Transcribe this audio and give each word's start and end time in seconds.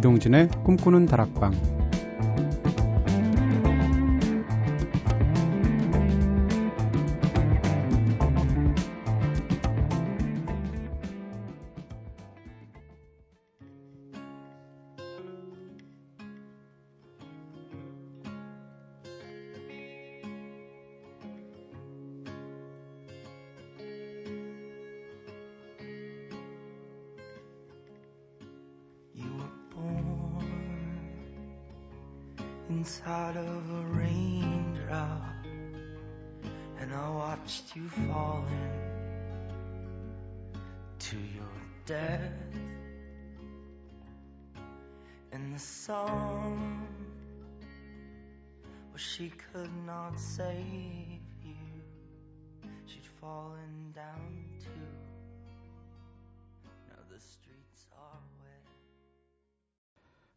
이동진의 0.00 0.48
꿈꾸는 0.64 1.04
다락방 1.04 1.79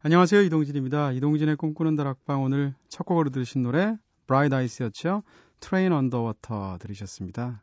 안녕하세요. 0.06 0.42
이동진입니다. 0.42 1.12
이동진의 1.12 1.56
꿈꾸는 1.56 1.96
다락방 1.96 2.42
오늘 2.42 2.74
첫 2.90 3.04
곡으로 3.04 3.30
들으신 3.30 3.62
노래 3.62 3.96
Bright 4.26 4.54
Eyes였죠. 4.54 5.22
Train 5.60 5.94
Under 5.94 6.35
Water 6.35 6.76
들으셨습니다. 6.78 7.62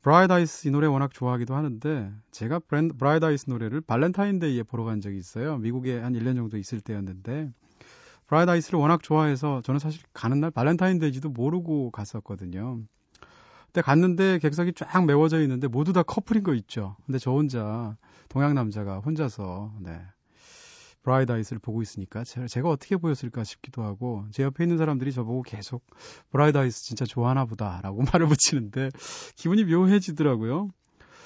Bright 0.00 0.32
Eyes 0.32 0.66
이 0.66 0.72
노래 0.72 0.88
워낙 0.88 1.14
좋아하기도 1.14 1.54
하는데 1.54 2.12
제가 2.32 2.58
Bright, 2.58 2.96
Bright 2.96 3.24
Eyes 3.24 3.48
노래를 3.48 3.80
발렌타인데이에 3.80 4.64
보러 4.64 4.82
간 4.82 5.00
적이 5.00 5.18
있어요. 5.18 5.56
미국에 5.58 6.00
한 6.00 6.14
1년 6.14 6.34
정도 6.34 6.58
있을 6.58 6.80
때였는데 6.80 7.52
Bright 8.26 8.50
Eyes를 8.50 8.80
워낙 8.80 9.00
좋아해서 9.00 9.62
저는 9.62 9.78
사실 9.78 10.02
가는 10.12 10.40
날 10.40 10.50
발렌타인데인지도 10.50 11.28
모르고 11.28 11.92
갔었거든요. 11.92 12.80
근데 13.66 13.82
갔는데 13.82 14.40
객석이 14.40 14.72
쫙 14.74 15.06
메워져 15.06 15.40
있는데 15.42 15.68
모두 15.68 15.92
다 15.92 16.02
커플인 16.02 16.42
거 16.42 16.54
있죠. 16.54 16.96
근데 17.06 17.20
저 17.20 17.30
혼자 17.30 17.96
동양 18.28 18.52
남자가 18.52 18.98
혼자서 18.98 19.72
네. 19.78 20.00
Bright 21.02 21.32
Eyes를 21.32 21.58
보고 21.58 21.82
있으니까 21.82 22.24
제가 22.24 22.68
어떻게 22.68 22.96
보였을까 22.96 23.44
싶기도 23.44 23.82
하고 23.82 24.24
제 24.30 24.42
옆에 24.42 24.64
있는 24.64 24.78
사람들이 24.78 25.12
저보고 25.12 25.42
계속 25.42 25.84
Bright 26.30 26.56
Eyes 26.58 26.84
진짜 26.84 27.04
좋아하나 27.04 27.44
보다라고 27.44 28.02
말을 28.12 28.28
붙이는데 28.28 28.90
기분이 29.36 29.64
묘해지더라고요. 29.64 30.70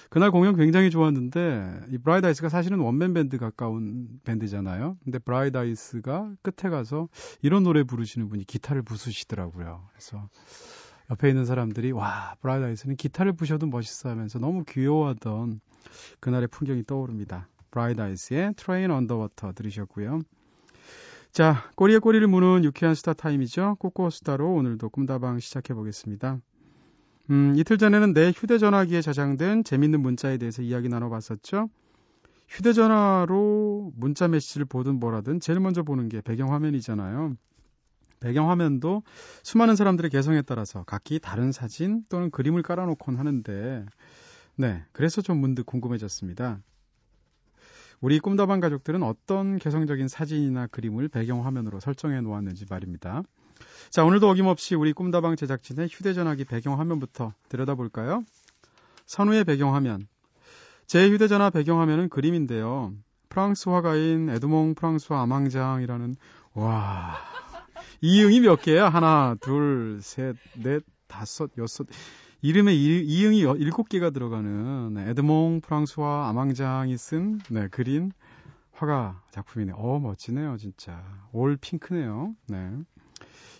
그날 0.08 0.30
공연 0.30 0.56
굉장히 0.56 0.91
좋았는데 0.91 1.86
이 1.91 1.98
Bright 1.98 2.27
Eyes가 2.27 2.48
사실은 2.48 2.78
원맨 2.78 3.12
밴드 3.12 3.38
가까운 3.38 4.08
밴드잖아요. 4.24 4.97
근데 5.04 5.19
Bright 5.19 5.56
Eyes가 5.56 6.33
끝에 6.42 6.70
가서 6.70 7.08
이런 7.42 7.64
노래 7.64 7.82
부르시는 7.82 8.28
분이 8.28 8.44
기타를 8.44 8.82
부수시더라고요. 8.82 9.88
그래서 9.91 10.28
옆에 11.10 11.28
있는 11.28 11.44
사람들이 11.44 11.92
와 11.92 12.36
Bright 12.41 12.64
Eyes는 12.64 12.97
기타를 12.97 13.32
부셔도 13.32 13.66
멋있어 13.66 14.09
하면서 14.09 14.38
너무 14.38 14.65
귀여워하던 14.65 15.60
그날의 16.20 16.48
풍경이 16.48 16.84
떠오릅니다. 16.84 17.48
Bright 17.71 18.00
Eyes의 18.00 18.54
Train 18.56 18.91
Under 18.91 19.22
Water 19.22 19.53
들으셨고요. 19.53 20.21
자, 21.32 21.71
꼬리에 21.77 21.99
꼬리를 21.99 22.27
무는 22.27 22.65
유쾌한 22.65 22.94
스타 22.94 23.12
타임이죠. 23.12 23.77
꼬꼬 23.78 24.09
스타로 24.09 24.54
오늘도 24.54 24.88
꿈다방 24.88 25.38
시작해 25.41 25.75
보겠습니다. 25.75 26.41
음, 27.31 27.54
이틀 27.56 27.77
전에는 27.77 28.15
내 28.15 28.31
휴대전화기에 28.31 29.03
저장된 29.03 29.65
재밌는 29.65 30.00
문자에 30.00 30.38
대해서 30.38 30.62
이야기 30.62 30.88
나눠봤었죠. 30.88 31.69
휴대전화로 32.49 33.93
문자 33.97 34.28
메시지를 34.28 34.65
보든 34.65 35.00
뭐라든 35.00 35.41
제일 35.41 35.60
먼저 35.60 35.83
보는 35.83 36.09
게 36.09 36.21
배경화면이잖아요. 36.21 37.37
배경화면도 38.21 39.03
수많은 39.43 39.77
사람들의 39.77 40.10
개성에 40.10 40.43
따라서 40.43 40.84
각기 40.84 41.19
다른 41.19 41.53
사진 41.53 42.04
또는 42.09 42.31
그림을 42.31 42.62
깔아놓곤 42.62 43.16
하는데, 43.16 43.84
네, 44.56 44.84
그래서 44.93 45.21
좀 45.21 45.38
문득 45.38 45.66
궁금해졌습니다. 45.66 46.60
우리 48.01 48.21
꿈다방 48.21 48.61
가족들은 48.61 49.03
어떤 49.03 49.59
개성적인 49.59 50.09
사진이나 50.09 50.67
그림을 50.67 51.09
배경화면으로 51.09 51.81
설정해 51.81 52.21
놓았는지 52.21 52.67
말입니다. 52.69 53.23
자, 53.91 54.05
오늘도 54.05 54.29
어김없이 54.29 54.75
우리 54.75 54.93
꿈다방 54.93 55.37
제작진의 55.37 55.89
휴대전화기 55.91 56.45
배경화면부터 56.45 57.33
들여다볼까요? 57.49 58.25
선우의 59.07 59.45
배경화면. 59.45 60.07
제 60.87 61.09
휴대전화 61.09 61.51
배경화면은 61.51 62.09
그림인데요. 62.09 62.93
프랑스 63.29 63.69
화가인 63.69 64.28
에드몽 64.28 64.75
프랑스와 64.75 65.23
아망장이라는 65.23 66.17
와 66.55 67.17
이응이 68.01 68.41
몇 68.41 68.63
개야? 68.63 68.89
하나, 68.89 69.37
둘, 69.41 70.01
셋, 70.03 70.37
넷, 70.55 70.83
다섯, 71.07 71.51
여섯 71.59 71.87
이름에 72.42 72.74
이, 72.74 73.24
응이 73.26 73.41
일곱 73.58 73.88
개가 73.88 74.10
들어가는 74.10 74.94
네, 74.94 75.10
에드몽 75.10 75.60
프랑수아 75.62 76.28
아망장이 76.28 76.97
쓴 76.97 77.41
네, 77.50 77.69
그린 77.69 78.12
화가 78.72 79.22
작품이네. 79.30 79.72
어 79.74 79.98
멋지네요, 79.98 80.56
진짜. 80.58 81.02
all 81.32 81.56
pink네요. 81.56 82.34
네. 82.48 82.70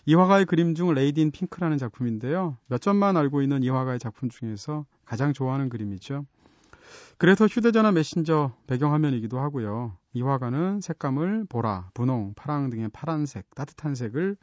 이 0.05 0.13
화가의 0.15 0.45
그림 0.45 0.75
중 0.75 0.93
Lady 0.93 1.21
in 1.21 1.31
Pink라는 1.31 1.77
작품인데요. 1.77 2.55
몇 2.67 2.79
점만 2.79 3.17
알고 3.17 3.41
있는 3.41 3.63
이 3.63 3.69
화가의 3.69 3.99
작품 3.99 4.29
중에서 4.29 4.85
가장 5.05 5.33
좋아하는 5.33 5.69
그림이죠. 5.69 6.25
그래서 7.17 7.47
휴대전화 7.47 7.91
메신저 7.91 8.53
배경화면이기도 8.67 9.39
하고요. 9.39 9.97
이 10.13 10.21
화가는 10.21 10.81
색감을 10.81 11.45
보라, 11.49 11.89
분홍, 11.93 12.35
파랑 12.35 12.69
등의 12.69 12.89
파란색, 12.93 13.53
따뜻한 13.55 13.95
색을 13.95 14.37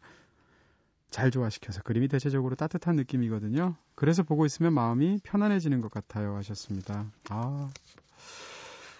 잘 1.14 1.30
조화시켜서 1.30 1.80
그림이 1.82 2.08
대체적으로 2.08 2.56
따뜻한 2.56 2.96
느낌이거든요. 2.96 3.76
그래서 3.94 4.24
보고 4.24 4.46
있으면 4.46 4.72
마음이 4.72 5.20
편안해지는 5.22 5.80
것 5.80 5.88
같아요. 5.88 6.34
하셨습니다. 6.34 7.06
아, 7.30 7.70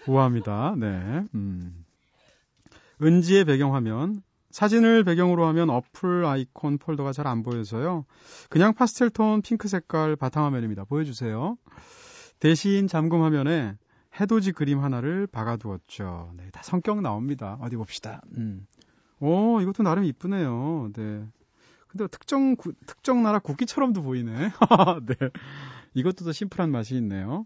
우아합니다. 0.07 0.75
네. 0.77 1.25
음. 1.35 1.83
은지의 3.01 3.43
배경화면. 3.43 4.23
사진을 4.49 5.03
배경으로 5.03 5.45
하면 5.47 5.69
어플 5.69 6.23
아이콘 6.25 6.77
폴더가 6.77 7.11
잘 7.11 7.27
안 7.27 7.43
보여서요. 7.43 8.05
그냥 8.49 8.73
파스텔 8.73 9.09
톤 9.09 9.41
핑크 9.41 9.67
색깔 9.67 10.15
바탕화면입니다. 10.15 10.85
보여주세요. 10.85 11.57
대신 12.39 12.87
잠금 12.87 13.23
화면에 13.23 13.75
해돋이 14.21 14.53
그림 14.53 14.79
하나를 14.79 15.27
박아두었죠. 15.27 16.31
네, 16.37 16.49
다 16.53 16.61
성격 16.63 17.01
나옵니다. 17.01 17.57
어디 17.59 17.75
봅시다. 17.75 18.21
음. 18.37 18.65
오, 19.19 19.59
이것도 19.59 19.83
나름 19.83 20.05
이쁘네요. 20.05 20.91
네. 20.93 21.25
근데 21.95 22.07
특정 22.07 22.57
구, 22.57 22.73
특정 22.85 23.23
나라 23.23 23.39
국기처럼도 23.39 24.01
보이네. 24.01 24.33
네. 25.05 25.15
이것도 25.93 26.25
더 26.25 26.33
심플한 26.33 26.69
맛이 26.69 26.95
있네요. 26.97 27.45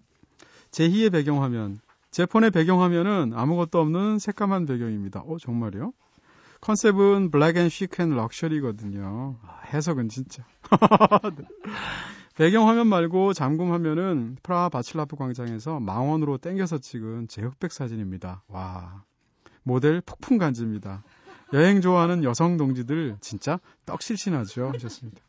제2의 0.72 1.12
배경화면. 1.12 1.80
제 2.10 2.26
폰의 2.26 2.50
배경화면은 2.50 3.34
아무것도 3.36 3.80
없는 3.80 4.18
새까만 4.18 4.66
배경입니다. 4.66 5.20
어, 5.20 5.38
정말요? 5.38 5.94
컨셉은 6.62 7.30
black 7.30 7.58
and 7.58 8.16
and 8.16 8.35
luxury거든요. 8.35 9.38
아, 9.44 9.60
해석은 9.68 10.10
진짜. 10.10 10.44
네. 11.38 11.46
배경화면 12.34 12.88
말고 12.88 13.34
잠금화면은 13.34 14.38
프라하 14.42 14.70
바츨라프 14.70 15.16
광장에서 15.16 15.80
망원으로 15.80 16.40
땡겨서 16.40 16.80
찍은 16.80 17.28
제 17.28 17.44
흑백 17.44 17.72
사진입니다. 17.72 18.44
와. 18.48 19.04
모델 19.62 20.02
폭풍 20.02 20.40
간지입니다. 20.40 21.04
여행 21.54 21.82
좋아하는 21.82 22.24
여성 22.24 22.58
동지들 22.58 23.18
진짜 23.22 23.60
떡실신하죠 23.86 24.72
하셨습니다. 24.74 25.20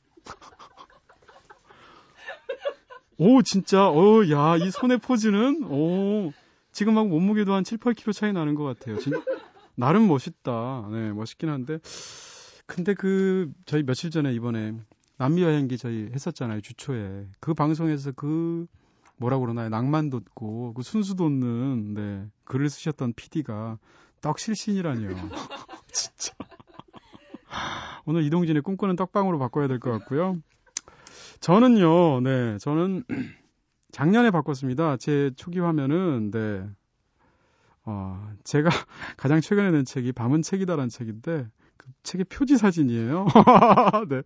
오 3.16 3.42
진짜 3.42 3.88
어야이 3.88 4.70
손의 4.70 4.98
포즈는 4.98 5.64
오 5.64 6.32
지금 6.72 6.94
막 6.94 7.08
몸무게도 7.08 7.52
한 7.52 7.64
7, 7.64 7.78
8kg 7.78 8.14
차이 8.14 8.32
나는 8.32 8.54
것 8.54 8.64
같아요. 8.64 8.98
진, 8.98 9.12
나름 9.74 10.08
멋있다. 10.08 10.88
네 10.90 11.12
멋있긴 11.12 11.48
한데 11.48 11.78
근데 12.66 12.94
그 12.94 13.50
저희 13.66 13.82
며칠 13.82 14.10
전에 14.10 14.32
이번에 14.32 14.74
남미 15.16 15.42
여행기 15.42 15.76
저희 15.76 16.08
했었잖아요 16.14 16.60
주초에 16.60 17.26
그 17.40 17.52
방송에서 17.52 18.12
그 18.12 18.66
뭐라 19.16 19.38
그러나요 19.38 19.68
낭만 19.68 20.08
돋고 20.08 20.74
그 20.74 20.82
순수 20.82 21.14
돋는 21.14 21.94
네 21.94 22.26
글을 22.44 22.70
쓰셨던 22.70 23.14
PD가 23.14 23.78
떡실신이라니요. 24.22 25.10
진짜. 25.92 26.34
오늘 28.06 28.22
이동진의 28.24 28.62
꿈꾸는 28.62 28.96
떡방으로 28.96 29.38
바꿔야 29.38 29.68
될 29.68 29.78
것 29.80 29.90
같고요. 29.90 30.38
저는요, 31.40 32.20
네, 32.20 32.58
저는 32.58 33.04
작년에 33.92 34.30
바꿨습니다. 34.30 34.96
제 34.98 35.30
초기 35.36 35.58
화면은, 35.58 36.30
네, 36.30 36.68
어, 37.84 38.30
제가 38.44 38.68
가장 39.16 39.40
최근에 39.40 39.70
낸 39.70 39.84
책이 39.84 40.12
밤은 40.12 40.42
책이다라는 40.42 40.88
책인데 40.88 41.48
그 41.80 41.88
책의 42.02 42.26
표지 42.26 42.58
사진이에요. 42.58 43.24
네. 44.10 44.22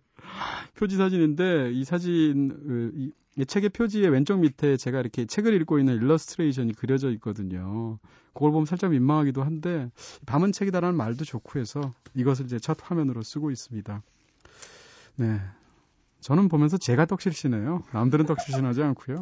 표지 0.75 0.97
사진인데 0.97 1.71
이 1.71 1.85
사진 1.85 2.91
이, 2.95 3.11
이 3.37 3.45
책의 3.45 3.69
표지의 3.69 4.09
왼쪽 4.09 4.39
밑에 4.39 4.75
제가 4.75 4.99
이렇게 4.99 5.25
책을 5.25 5.53
읽고 5.61 5.79
있는 5.79 5.95
일러스트레이션이 5.95 6.73
그려져 6.73 7.11
있거든요. 7.11 7.97
그걸 8.33 8.51
보면 8.51 8.65
살짝 8.65 8.91
민망하기도 8.91 9.41
한데 9.41 9.89
밤은 10.25 10.51
책이다라는 10.51 10.97
말도 10.97 11.23
좋고 11.23 11.59
해서 11.59 11.93
이것을 12.13 12.45
이제 12.45 12.59
첫 12.59 12.77
화면으로 12.81 13.23
쓰고 13.23 13.51
있습니다. 13.51 14.03
네. 15.15 15.39
저는 16.19 16.49
보면서 16.49 16.77
제가 16.77 17.05
떡실신해요. 17.05 17.83
남들은 17.93 18.25
떡실신하지 18.25 18.83
않고요. 18.83 19.21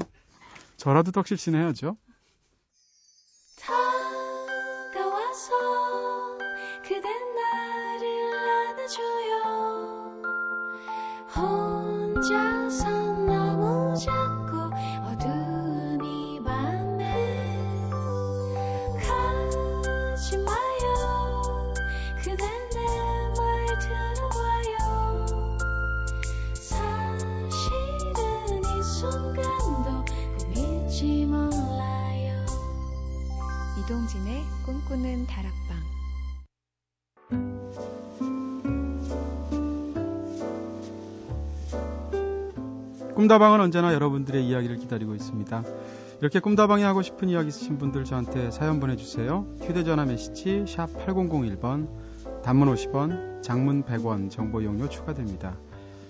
저라도 0.78 1.12
떡실신해야죠. 1.12 1.98
꿈꾸는 34.94 35.26
다락방 35.26 35.78
꿈다방은 43.16 43.60
언제나 43.60 43.94
여러분들의 43.94 44.46
이야기를 44.46 44.78
기다리고 44.78 45.16
있습니다. 45.16 45.64
이렇게 46.22 46.40
꿈다방이 46.40 46.84
하고 46.84 47.02
싶은 47.02 47.30
이야기 47.30 47.48
있으신 47.50 47.78
분들 47.80 48.06
저한테 48.06 48.52
사연 48.52 48.80
보내주세요. 48.80 49.48
휴대전화 49.62 50.06
메시지 50.06 50.66
샵 50.68 50.88
8001번, 50.94 51.88
단문 52.44 52.74
50원, 52.74 53.42
장문 53.42 53.84
100원 53.84 54.30
정보 54.30 54.62
이용료 54.62 54.90
추가됩니다. 54.90 55.58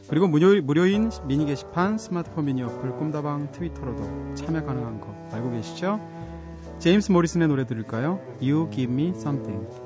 그리고 0.10 0.28
무료, 0.28 0.62
무료인 0.62 1.10
미니 1.26 1.46
게시판, 1.46 1.98
스마트폰 1.98 2.46
미니 2.46 2.64
어플, 2.64 2.98
꿈다방 2.98 3.52
트위터로도 3.54 4.36
참여 4.36 4.64
가능한 4.64 5.00
거 5.00 5.14
알고 5.32 5.52
계시죠? 5.52 6.23
제임스 6.84 7.14
모리슨의 7.14 7.48
노래 7.48 7.66
들을까요? 7.66 8.20
You 8.42 8.70
Give 8.70 8.92
Me 8.92 9.14
Something. 9.16 9.83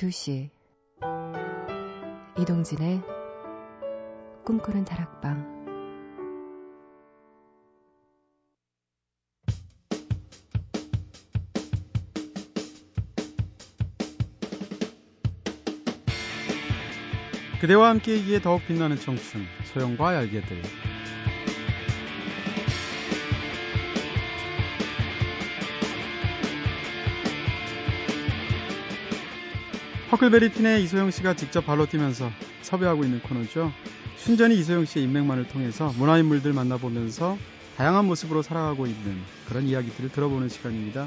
2시 0.00 0.48
이동진의 2.38 3.02
꿈꾸는 4.46 4.86
다락방 4.86 5.60
그대와 17.60 17.90
함께이기에 17.90 18.40
더욱 18.40 18.66
빛나는 18.66 18.96
청춘, 18.96 19.44
소영과 19.74 20.14
얄개들. 20.14 20.62
허클베리핀의 30.12 30.82
이소영 30.82 31.12
씨가 31.12 31.34
직접 31.34 31.64
발로 31.64 31.86
뛰면서 31.86 32.30
섭외하고 32.62 33.04
있는 33.04 33.20
코너죠. 33.22 33.70
순전히 34.16 34.58
이소영 34.58 34.84
씨의 34.84 35.04
인맥만을 35.04 35.46
통해서 35.46 35.92
문화인물들 35.98 36.52
만나보면서 36.52 37.38
다양한 37.76 38.06
모습으로 38.06 38.42
살아가고 38.42 38.86
있는 38.86 39.18
그런 39.48 39.68
이야기들을 39.68 40.10
들어보는 40.10 40.48
시간입니다. 40.48 41.06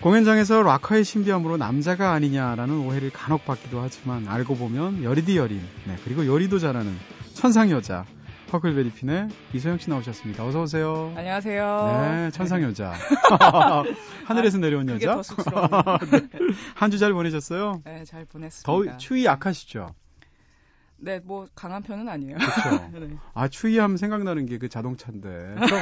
공연장에서 0.00 0.62
락커의 0.62 1.02
신비함으로 1.04 1.56
남자가 1.56 2.12
아니냐라는 2.12 2.86
오해를 2.86 3.10
간혹 3.10 3.44
받기도 3.44 3.80
하지만 3.80 4.28
알고 4.28 4.56
보면 4.56 5.02
여리디 5.02 5.36
여린, 5.36 5.60
네, 5.84 5.96
그리고 6.04 6.24
요리도 6.24 6.60
잘하는 6.60 6.96
천상 7.32 7.70
여자 7.70 8.04
허클베리핀의 8.54 9.28
이소영 9.52 9.78
씨 9.78 9.90
나오셨습니다. 9.90 10.44
어서 10.46 10.62
오세요. 10.62 11.12
안녕하세요. 11.16 12.02
네, 12.02 12.30
천상 12.30 12.62
여자. 12.62 12.92
하늘에서 14.26 14.58
내려온 14.58 14.86
그게 14.86 15.06
여자. 15.06 15.20
더. 15.50 15.98
한주 16.76 16.98
잘 16.98 17.12
보내셨어요? 17.12 17.82
네, 17.84 18.04
잘 18.04 18.24
보냈습니다. 18.24 18.64
더위 18.64 18.96
추위 18.98 19.24
약하시죠? 19.24 19.88
네, 21.04 21.20
뭐 21.22 21.46
강한 21.54 21.82
편은 21.82 22.08
아니에요. 22.08 22.36
그렇죠. 22.38 22.88
네. 22.98 23.16
아 23.34 23.46
추위하면 23.48 23.96
생각나는 23.98 24.46
게 24.46 24.58
그 24.58 24.68
자동차인데 24.70 25.28
트렁, 25.28 25.80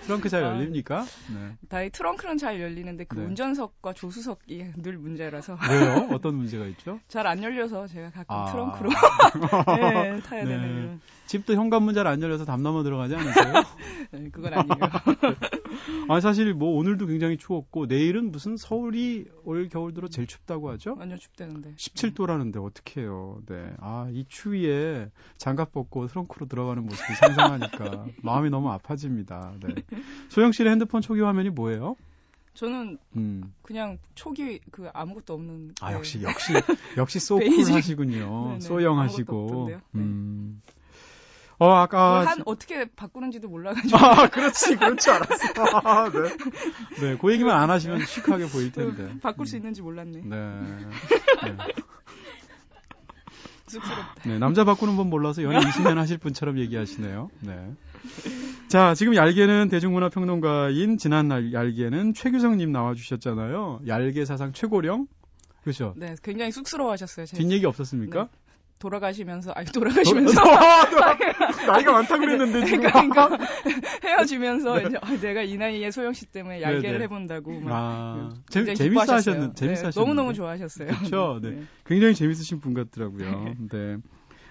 트렁 0.02 0.20
크 0.20 0.28
잘 0.28 0.42
아. 0.44 0.48
열립니까? 0.56 1.04
네. 1.32 1.56
다이 1.68 1.90
트렁크는 1.90 2.38
잘 2.38 2.60
열리는데 2.60 3.04
그 3.04 3.16
네. 3.18 3.24
운전석과 3.26 3.92
조수석이 3.92 4.72
늘 4.78 4.98
문제라서 4.98 5.56
왜요? 5.70 6.08
어떤 6.16 6.34
문제가 6.34 6.64
있죠? 6.66 6.98
잘 7.08 7.26
안 7.26 7.42
열려서 7.42 7.86
제가 7.86 8.10
가끔 8.10 8.34
아. 8.34 8.46
트렁크로 8.50 8.90
네, 9.76 10.20
타야 10.22 10.44
네. 10.44 10.50
되는 10.50 11.00
집도 11.26 11.54
현관문 11.54 11.94
잘 11.94 12.06
안 12.06 12.20
열려서 12.22 12.44
담 12.44 12.62
넘어 12.62 12.82
들어가지 12.82 13.14
않으세요? 13.14 13.52
네, 14.12 14.28
그건 14.32 14.54
아니에요. 14.54 14.90
아 16.08 16.20
사실 16.20 16.54
뭐 16.54 16.76
오늘도 16.78 17.06
굉장히 17.06 17.36
추웠고 17.36 17.86
내일은 17.86 18.30
무슨 18.32 18.56
서울이 18.56 19.26
올 19.44 19.68
겨울 19.68 19.92
들어 19.94 20.08
제일 20.08 20.26
춥다고 20.26 20.70
하죠? 20.70 20.96
완전 20.98 21.18
춥대는데. 21.18 21.74
17도라는데 21.76 22.64
어떡해요. 22.64 23.42
네. 23.46 23.72
아, 23.78 24.08
이 24.12 24.24
추위에 24.28 25.10
장갑 25.36 25.72
벗고 25.72 26.06
트렁크로 26.06 26.46
들어가는 26.46 26.84
모습이 26.84 27.14
상상하니까 27.14 28.06
마음이 28.22 28.50
너무 28.50 28.70
아파집니다. 28.70 29.54
네. 29.60 29.74
소영 30.28 30.52
씨의 30.52 30.70
핸드폰 30.70 31.00
초기 31.02 31.20
화면이 31.20 31.50
뭐예요? 31.50 31.96
저는 32.54 32.96
음. 33.16 33.52
그냥 33.62 33.98
초기 34.14 34.60
그 34.70 34.88
아무것도 34.94 35.34
없는 35.34 35.74
아, 35.82 35.90
네. 35.90 35.96
역시 35.96 36.22
역시 36.22 36.52
역시 36.96 37.20
소쿨. 37.20 37.46
하시군요. 37.72 38.46
네네. 38.48 38.60
소영 38.60 38.98
아무것도 38.98 39.12
하시고. 39.12 39.42
없던데요. 39.44 39.76
네. 39.76 40.00
음. 40.00 40.62
어, 41.58 41.72
아까 41.72 42.26
한 42.26 42.42
어떻게 42.44 42.84
바꾸는지도 42.84 43.48
몰라가지고 43.48 43.96
아, 43.96 44.28
그렇지. 44.28 44.76
그럴 44.76 44.96
줄 44.96 45.12
알았어. 45.14 45.64
아, 45.84 46.10
네. 46.10 46.20
네, 47.00 47.16
그 47.18 47.32
얘기만 47.32 47.58
안 47.58 47.70
하시면 47.70 48.04
시크하게 48.04 48.46
보일 48.46 48.72
텐데. 48.72 49.18
바꿀 49.20 49.46
수 49.46 49.56
있는지 49.56 49.80
몰랐네. 49.80 50.22
네. 50.24 50.36
네. 51.44 51.56
쑥스럽다. 53.68 54.14
네, 54.26 54.38
남자 54.38 54.64
바꾸는 54.64 54.96
법 54.96 55.08
몰라서 55.08 55.42
연애 55.42 55.58
20년 55.58 55.96
하실 55.96 56.18
분처럼 56.18 56.58
얘기하시네요. 56.58 57.30
네. 57.40 57.72
자, 58.68 58.94
지금 58.94 59.16
얄개는 59.16 59.68
대중문화 59.68 60.08
평론가인 60.08 60.98
지난 60.98 61.28
날 61.28 61.52
얄개는 61.52 62.14
최규성님 62.14 62.70
나와주셨잖아요. 62.70 63.80
얄개 63.86 64.24
사상 64.24 64.52
최고령? 64.52 65.06
그렇죠. 65.62 65.94
네, 65.96 66.14
굉장히 66.22 66.52
쑥스러워하셨어요. 66.52 67.26
제가 67.26 67.42
뒷얘기 67.42 67.66
없었습니까? 67.66 68.22
네. 68.24 68.28
돌아가시면서 68.78 69.52
아니 69.52 69.66
돌아가시면서 69.72 70.40
나이가 71.66 71.92
많다 71.92 72.18
그랬는데 72.18 72.64
지금. 72.66 72.80
그러니까 72.90 73.30
헤어지면서 74.04 74.82
이제 74.82 74.98
아, 75.00 75.16
내가 75.16 75.42
이 75.42 75.56
나이에 75.56 75.90
소영 75.90 76.12
씨 76.12 76.26
때문에 76.26 76.60
얄개를 76.62 76.92
네, 76.92 76.98
네. 76.98 77.04
해본다고 77.04 77.60
막 77.60 77.72
아, 77.72 78.34
재, 78.50 78.60
굉장히 78.64 78.76
재밌어. 78.76 79.14
하셨는, 79.14 79.54
재밌어 79.54 79.82
네, 79.82 79.86
하셨는데. 79.86 80.00
너무 80.00 80.14
너무 80.14 80.34
좋아하셨어요. 80.34 80.88
그렇죠. 80.88 81.40
네. 81.42 81.62
굉장히 81.86 82.14
재밌으신 82.14 82.60
분 82.60 82.74
같더라고요. 82.74 83.54
네. 83.70 83.96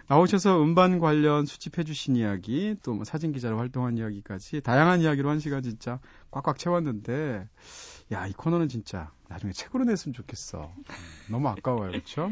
나오셔서 0.07 0.61
음반 0.61 0.99
관련 0.99 1.45
수집해 1.47 1.83
주신 1.83 2.15
이야기, 2.15 2.75
또 2.83 2.93
뭐 2.93 3.03
사진 3.05 3.31
기자로 3.31 3.57
활동한 3.57 3.97
이야기까지 3.97 4.61
다양한 4.61 5.01
이야기로 5.01 5.29
한 5.29 5.39
시간 5.39 5.63
진짜 5.63 5.99
꽉꽉 6.29 6.59
채웠는데, 6.59 7.47
야, 8.11 8.27
이 8.27 8.33
코너는 8.33 8.69
진짜 8.69 9.09
나중에 9.29 9.51
책으로 9.51 9.83
냈으면 9.85 10.13
좋겠어. 10.13 10.71
음, 10.77 10.93
너무 11.31 11.47
아까워요, 11.49 11.89
그렇죠? 11.89 12.31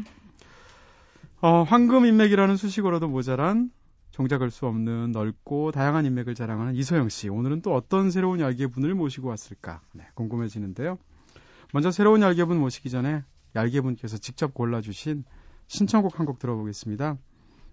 어, 1.44 1.62
황금 1.62 2.06
인맥이라는 2.06 2.56
수식어로도 2.56 3.06
모자란 3.08 3.70
종잡을 4.12 4.50
수 4.50 4.64
없는 4.66 5.12
넓고 5.12 5.72
다양한 5.72 6.06
인맥을 6.06 6.34
자랑하는 6.34 6.74
이소영 6.74 7.10
씨. 7.10 7.28
오늘은 7.28 7.60
또 7.60 7.74
어떤 7.74 8.10
새로운 8.10 8.40
얄개분을 8.40 8.94
모시고 8.94 9.28
왔을까? 9.28 9.82
네, 9.92 10.06
궁금해지는데요. 10.14 10.96
먼저 11.74 11.90
새로운 11.90 12.22
얄개분 12.22 12.58
모시기 12.58 12.88
전에 12.88 13.24
얄개분께서 13.54 14.16
직접 14.16 14.54
골라주신 14.54 15.24
신청곡 15.66 16.18
한 16.18 16.24
곡 16.24 16.38
들어보겠습니다. 16.38 17.18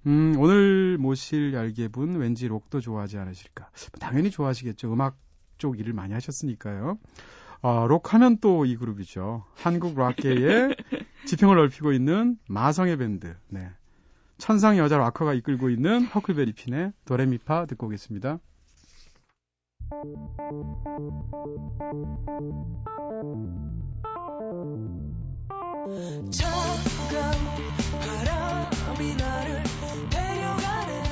음, 0.07 0.35
오늘 0.37 0.97
모실 0.97 1.53
얄개분 1.53 2.17
왠지 2.17 2.49
록도 2.49 2.81
좋아하지 2.81 3.19
않으실까? 3.19 3.69
당연히 4.01 4.31
좋아하시겠죠. 4.31 4.91
음악 4.91 5.15
쪽 5.57 5.79
일을 5.79 5.93
많이 5.93 6.13
하셨으니까요. 6.13 6.97
어, 7.61 7.85
록 7.87 8.13
하면 8.13 8.37
또 8.39 8.65
이 8.65 8.75
그룹이죠. 8.75 9.45
한국 9.55 9.97
락계의 9.97 10.75
지평을 11.25 11.55
넓히고 11.55 11.93
있는 11.93 12.37
마성의 12.47 12.97
밴드. 12.97 13.35
네. 13.49 13.69
천상 14.37 14.77
여자 14.77 14.97
락커가 14.97 15.33
이끌고 15.35 15.69
있는 15.69 16.05
허클베리 16.05 16.53
핀의 16.53 16.93
도레미파 17.05 17.67
듣고 17.67 17.87
오겠습니다. 17.87 18.39
차가운 26.31 27.33
바람이 27.99 29.15
나를 29.15 29.63
데려가네 30.09 31.03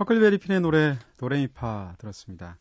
허클베리 0.00 0.38
핀의 0.38 0.60
노래 0.60 0.96
도레미파 1.16 1.96
들었습니다. 1.98 2.56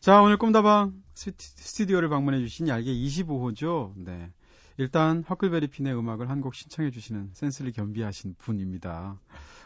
자, 0.00 0.22
오늘 0.22 0.38
꿈다방 0.38 0.94
스튜디오를 1.14 2.08
방문해 2.08 2.38
주신 2.38 2.66
얄개 2.68 2.90
25호죠. 2.90 3.92
네. 3.96 4.30
일단 4.78 5.22
허클베리 5.28 5.66
핀의 5.66 5.94
음악을 5.98 6.30
한 6.30 6.40
곡 6.40 6.54
신청해 6.54 6.90
주시는 6.90 7.30
센스를 7.34 7.72
겸비하신 7.72 8.36
분입니다. 8.38 9.18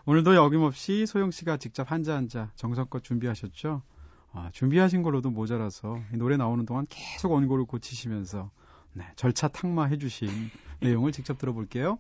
오늘도 0.07 0.31
어김없이 0.43 1.07
소영 1.07 1.31
씨가 1.31 1.59
직접 1.59 1.93
한자 1.93 2.17
한자 2.17 2.51
정성껏 2.57 3.05
준비하셨죠. 3.05 3.83
아, 4.33 4.51
준비하신 4.53 5.03
걸로도 5.03 5.31
모자라서 5.31 6.01
노래 6.15 6.37
나오는 6.37 6.65
동안 6.67 6.87
계속 6.89 7.31
원고를 7.33 7.67
고치시면서 7.67 8.51
네, 8.95 9.05
절차 9.15 9.47
탁마 9.49 9.85
해주신 9.85 10.29
내용을 10.81 11.13
직접 11.13 11.39
들어볼게요. 11.39 11.99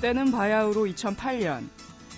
때는 0.00 0.30
바야흐로 0.30 0.84
2008년 0.84 1.68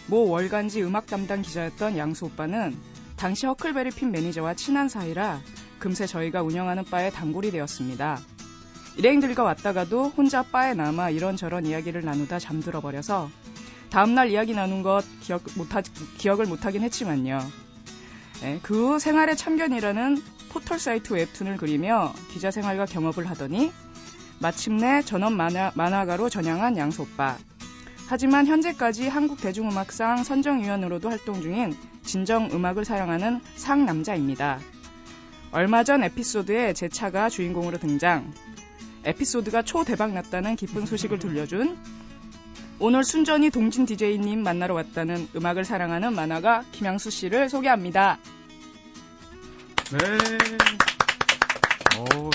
모 0.07 0.29
월간지 0.29 0.83
음악 0.83 1.07
담당 1.07 1.43
기자였던 1.43 1.97
양수 1.97 2.27
오빠는 2.27 2.77
당시 3.17 3.47
허클베리 3.47 3.91
핀 3.91 4.11
매니저와 4.11 4.55
친한 4.55 4.89
사이라 4.89 5.41
금세 5.79 6.07
저희가 6.07 6.43
운영하는 6.43 6.85
바의 6.85 7.13
단골이 7.13 7.51
되었습니다. 7.51 8.19
일행들과 8.97 9.45
왔다가도 9.45 10.09
혼자 10.09 10.43
바에 10.43 10.75
남아 10.75 11.11
이런저런 11.11 11.67
이야기를 11.67 12.05
나누다 12.05 12.39
잠들어 12.41 12.81
버려서 12.81 13.31
다음날 13.91 14.31
이야기 14.31 14.55
나눈 14.55 14.83
것 14.83 15.05
기억 15.21 15.43
못하, 15.57 15.81
기억을 16.19 16.47
못하긴 16.47 16.83
했지만요. 16.83 17.39
네, 18.43 18.59
그후 18.63 18.99
생활의 18.99 19.37
참견이라는 19.37 20.23
포털 20.51 20.79
사이트 20.79 21.13
웹툰을 21.13 21.57
그리며 21.57 22.13
기자 22.31 22.51
생활과 22.51 22.87
경업을 22.87 23.29
하더니 23.29 23.73
마침내 24.41 25.03
전업 25.03 25.33
만화, 25.33 25.73
만화가로 25.75 26.29
전향한 26.29 26.77
양수 26.77 27.03
오빠. 27.03 27.37
하지만 28.11 28.47
현재까지 28.47 29.07
한국 29.07 29.39
대중음악상 29.39 30.25
선정위원으로도 30.25 31.11
활동 31.11 31.43
중인 31.43 31.77
진정 32.03 32.49
음악을 32.51 32.87
사랑하는 32.87 33.43
상남자입니다. 33.55 34.61
얼마 35.53 35.85
전 35.85 36.03
에피소드에 36.03 36.73
제 36.73 36.89
차가 36.89 37.29
주인공으로 37.29 37.77
등장. 37.77 38.33
에피소드가 39.05 39.61
초대박 39.61 40.13
났다는 40.13 40.57
기쁜 40.57 40.87
소식을 40.87 41.19
들려준 41.19 41.77
오늘 42.79 43.05
순전히 43.05 43.51
동진 43.51 43.85
DJ님 43.85 44.43
만나러 44.43 44.73
왔다는 44.73 45.29
음악을 45.37 45.67
사랑하는 45.67 46.15
만화가 46.15 46.65
김양수 46.73 47.11
씨를 47.11 47.51
소개합니다. 47.51 48.19
네. 49.91 49.99
어, 51.99 52.31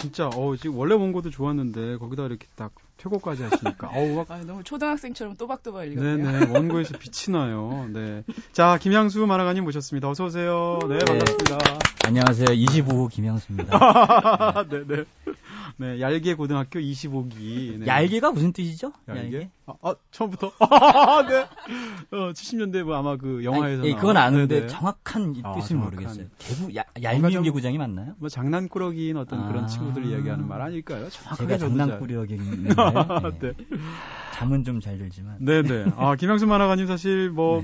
진짜 0.00 0.30
어 0.30 0.56
지금 0.56 0.78
원래 0.78 0.94
원고도 0.94 1.28
좋았는데 1.28 1.98
거기다 1.98 2.24
이렇게 2.24 2.46
딱 2.56 2.72
표고까지 2.96 3.42
하시니까 3.42 3.90
어우 3.92 4.14
막 4.16 4.30
아, 4.30 4.38
너무 4.44 4.64
초등학생처럼 4.64 5.36
또박또박 5.36 5.86
읽었네요. 5.92 6.16
네네 6.16 6.52
원고에서 6.54 6.96
빛이 6.96 7.36
나요. 7.36 7.86
네. 7.92 8.24
자 8.52 8.78
김양수 8.78 9.26
만화가님 9.26 9.62
모셨습니다. 9.64 10.08
어서 10.08 10.24
오세요. 10.24 10.86
네, 10.88 11.00
네. 11.00 11.06
반갑습니다. 11.06 11.84
안녕하세요. 12.00 12.52
25호 12.54 13.10
김양수입니다. 13.10 14.64
네 14.70 14.84
네. 14.86 14.96
네 14.96 15.04
얄개 16.00 16.34
고등학교 16.34 16.78
25기. 16.80 17.78
네. 17.80 17.86
얄개가 17.86 18.32
무슨 18.32 18.52
뜻이죠? 18.52 18.92
얄개? 19.08 19.50
아, 19.66 19.72
아, 19.82 19.94
처음부터? 20.10 20.52
네. 21.28 21.46
어 22.16 22.32
70년대 22.32 22.82
뭐 22.82 22.96
아마 22.96 23.16
그 23.16 23.44
영화에서 23.44 23.84
예, 23.86 23.94
그건 23.94 24.16
아는데 24.16 24.56
네네. 24.56 24.66
정확한 24.68 25.34
이 25.36 25.40
아, 25.44 25.52
뜻을 25.54 25.68
정확한. 25.76 25.78
모르겠어요. 25.96 26.26
개구 26.38 26.74
야, 26.76 26.84
얄미운 27.02 27.30
좀- 27.32 27.42
개구장이 27.44 27.78
맞나요? 27.78 28.14
뭐 28.18 28.28
장난꾸러기인 28.28 29.16
어떤 29.16 29.46
그런 29.48 29.64
아. 29.64 29.66
친구들 29.66 30.04
이야기하는 30.06 30.46
말 30.48 30.60
아닐까요? 30.60 31.08
정확하게 31.08 31.58
장난꾸러기인데 31.58 32.74
네. 33.40 33.52
잠은 34.34 34.64
좀 34.64 34.80
잘 34.80 34.96
들지만 34.96 35.36
네네. 35.40 35.92
아, 35.96 36.16
김양수 36.16 36.46
만화가님 36.46 36.86
사실 36.86 37.28
뭐, 37.30 37.62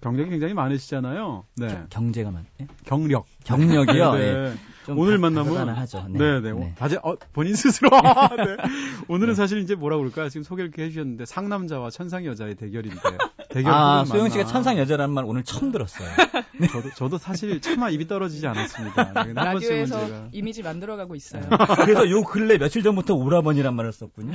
경력이 0.00 0.30
굉장히 0.30 0.54
많으시잖아요. 0.54 1.44
네. 1.56 1.82
경제가 1.90 2.30
맞 2.30 2.44
네? 2.58 2.66
경력. 2.86 3.26
경력이요. 3.44 4.12
네. 4.16 4.54
오늘 4.96 5.14
다- 5.14 5.20
만남은. 5.20 5.44
다재다능하죠. 5.54 6.06
네. 6.10 6.18
네네. 6.18 6.52
네. 6.52 6.74
다재, 6.76 6.96
어, 7.02 7.16
본인 7.32 7.54
스스로. 7.54 7.90
네. 8.36 8.56
오늘은 9.08 9.32
네. 9.32 9.34
사실 9.34 9.58
이제 9.58 9.74
뭐라 9.74 9.96
그럴까요? 9.96 10.28
지금 10.28 10.42
소개를 10.42 10.68
이렇게 10.68 10.84
해 10.84 10.90
주셨는데 10.90 11.26
상남자와 11.26 11.90
천상 11.90 12.24
여자의 12.26 12.54
대결인데. 12.54 12.98
대결 13.50 13.72
아, 13.72 14.04
소영 14.04 14.28
씨가. 14.28 14.44
천상 14.44 14.76
여자라는 14.78 15.14
말 15.14 15.24
오늘 15.24 15.42
처음 15.42 15.72
들었어요. 15.72 16.06
저도, 16.70 16.90
저도 16.96 17.18
사실 17.18 17.60
차마 17.62 17.88
입이 17.88 18.06
떨어지지 18.06 18.46
않았습니다. 18.46 19.24
네, 19.24 19.32
라디오에서 19.32 20.06
제가. 20.06 20.28
이미지 20.32 20.62
만들어 20.62 20.96
가고 20.96 21.14
있어요. 21.14 21.42
그래서 21.84 22.10
요 22.10 22.22
근래 22.24 22.58
며칠 22.58 22.82
전부터 22.82 23.14
오라버니란 23.14 23.74
말을 23.74 23.92
썼군요. 23.92 24.32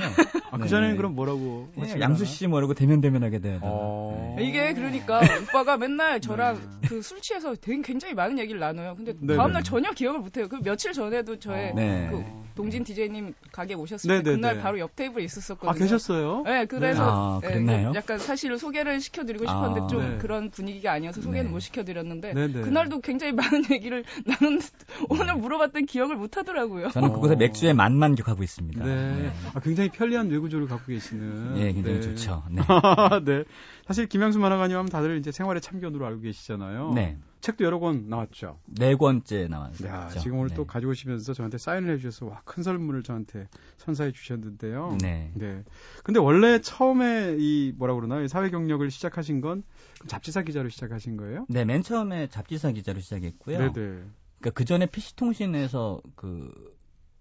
아, 0.50 0.56
네. 0.56 0.62
그전에는 0.64 0.96
그럼 0.96 1.14
뭐라고? 1.14 1.70
네? 1.76 2.00
양수 2.00 2.24
씨 2.24 2.46
뭐라고 2.48 2.74
대면 2.74 3.00
대면하게 3.00 3.38
돼요. 3.40 3.60
어. 3.62 4.36
이게 4.40 4.72
그러니까 4.74 5.20
오빠가 5.42 5.76
맨날 5.76 6.20
저랑 6.20 6.58
그 6.88 7.04
술 7.04 7.20
취해서 7.20 7.54
굉장히 7.54 8.14
많은 8.14 8.38
얘기를 8.38 8.58
나눠요. 8.60 8.94
근데 8.96 9.12
네네. 9.20 9.36
다음 9.36 9.52
날 9.52 9.62
전혀 9.62 9.90
기억을 9.92 10.20
못 10.20 10.36
해요. 10.38 10.43
그 10.48 10.60
며칠 10.62 10.92
전에도 10.92 11.38
저의 11.38 11.70
어. 11.70 11.74
네. 11.74 12.08
그 12.10 12.24
동진 12.54 12.84
DJ님 12.84 13.34
가게 13.50 13.74
오셨을 13.74 14.08
때 14.08 14.14
네네네. 14.22 14.36
그날 14.36 14.58
바로 14.62 14.78
옆 14.78 14.94
테이블에 14.94 15.24
있었었거든요. 15.24 15.70
아, 15.70 15.74
계셨어요? 15.74 16.42
네, 16.44 16.66
그래서 16.66 17.02
아, 17.02 17.40
예, 17.42 17.48
그랬나요? 17.48 17.92
약간 17.94 18.18
사실 18.18 18.56
소개를 18.56 19.00
시켜드리고 19.00 19.44
싶었는데 19.44 19.80
아. 19.80 19.86
좀 19.88 20.00
네. 20.00 20.18
그런 20.18 20.50
분위기가 20.50 20.92
아니어서 20.92 21.20
소개는 21.20 21.46
네. 21.46 21.50
못 21.50 21.58
시켜드렸는데 21.60 22.32
네네. 22.34 22.60
그날도 22.60 23.00
굉장히 23.00 23.32
많은 23.32 23.64
얘기를 23.72 24.04
나눴는데 24.24 24.66
오늘 25.08 25.34
물어봤더니 25.34 25.86
기억을 25.86 26.16
못 26.16 26.36
하더라고요. 26.36 26.90
저는 26.90 27.12
그곳에 27.12 27.34
어. 27.34 27.36
맥주의 27.36 27.74
맛만 27.74 28.14
기억하고 28.14 28.42
있습니다. 28.42 28.84
네. 28.84 29.32
아, 29.54 29.60
굉장히 29.60 29.88
편리한 29.90 30.28
뇌구조를 30.28 30.68
갖고 30.68 30.86
계시는. 30.86 31.56
예, 31.58 31.72
굉장히 31.72 31.96
네. 31.96 32.00
좋죠. 32.00 32.44
네. 32.50 32.62
네. 33.24 33.44
사실 33.86 34.06
김양수 34.06 34.38
만화가님 34.38 34.76
하면 34.76 34.88
다들 34.88 35.18
이제 35.18 35.32
생활의 35.32 35.60
참견으로 35.60 36.06
알고 36.06 36.20
계시잖아요. 36.22 36.92
네. 36.94 37.18
책도 37.44 37.62
여러 37.62 37.78
권 37.78 38.08
나왔죠. 38.08 38.58
네 38.64 38.96
번째 38.96 39.48
나왔죠. 39.48 39.86
야, 39.86 40.08
지금 40.08 40.38
오늘 40.38 40.48
네. 40.48 40.54
또 40.54 40.64
가져오시면서 40.64 41.34
저한테 41.34 41.58
사인을 41.58 41.92
해주셔서 41.92 42.24
와, 42.24 42.40
큰 42.46 42.62
선물을 42.62 43.02
저한테 43.02 43.48
선사해 43.76 44.12
주셨는데요. 44.12 44.96
네. 45.02 45.30
네. 45.34 45.62
근데 46.04 46.20
원래 46.20 46.62
처음에 46.62 47.36
이 47.38 47.74
뭐라 47.76 47.94
그러나 47.96 48.22
이 48.22 48.28
사회 48.28 48.48
경력을 48.48 48.90
시작하신 48.90 49.42
건 49.42 49.62
잡지사 50.06 50.40
기자로 50.40 50.70
시작하신 50.70 51.18
거예요? 51.18 51.44
네, 51.50 51.66
맨 51.66 51.82
처음에 51.82 52.28
잡지사 52.28 52.72
기자로 52.72 53.00
시작했고요. 53.00 53.58
네네. 53.58 53.72
그러니까 53.74 54.50
그 54.54 54.64
전에 54.64 54.86
PC통신에서 54.86 56.00
그 56.16 56.50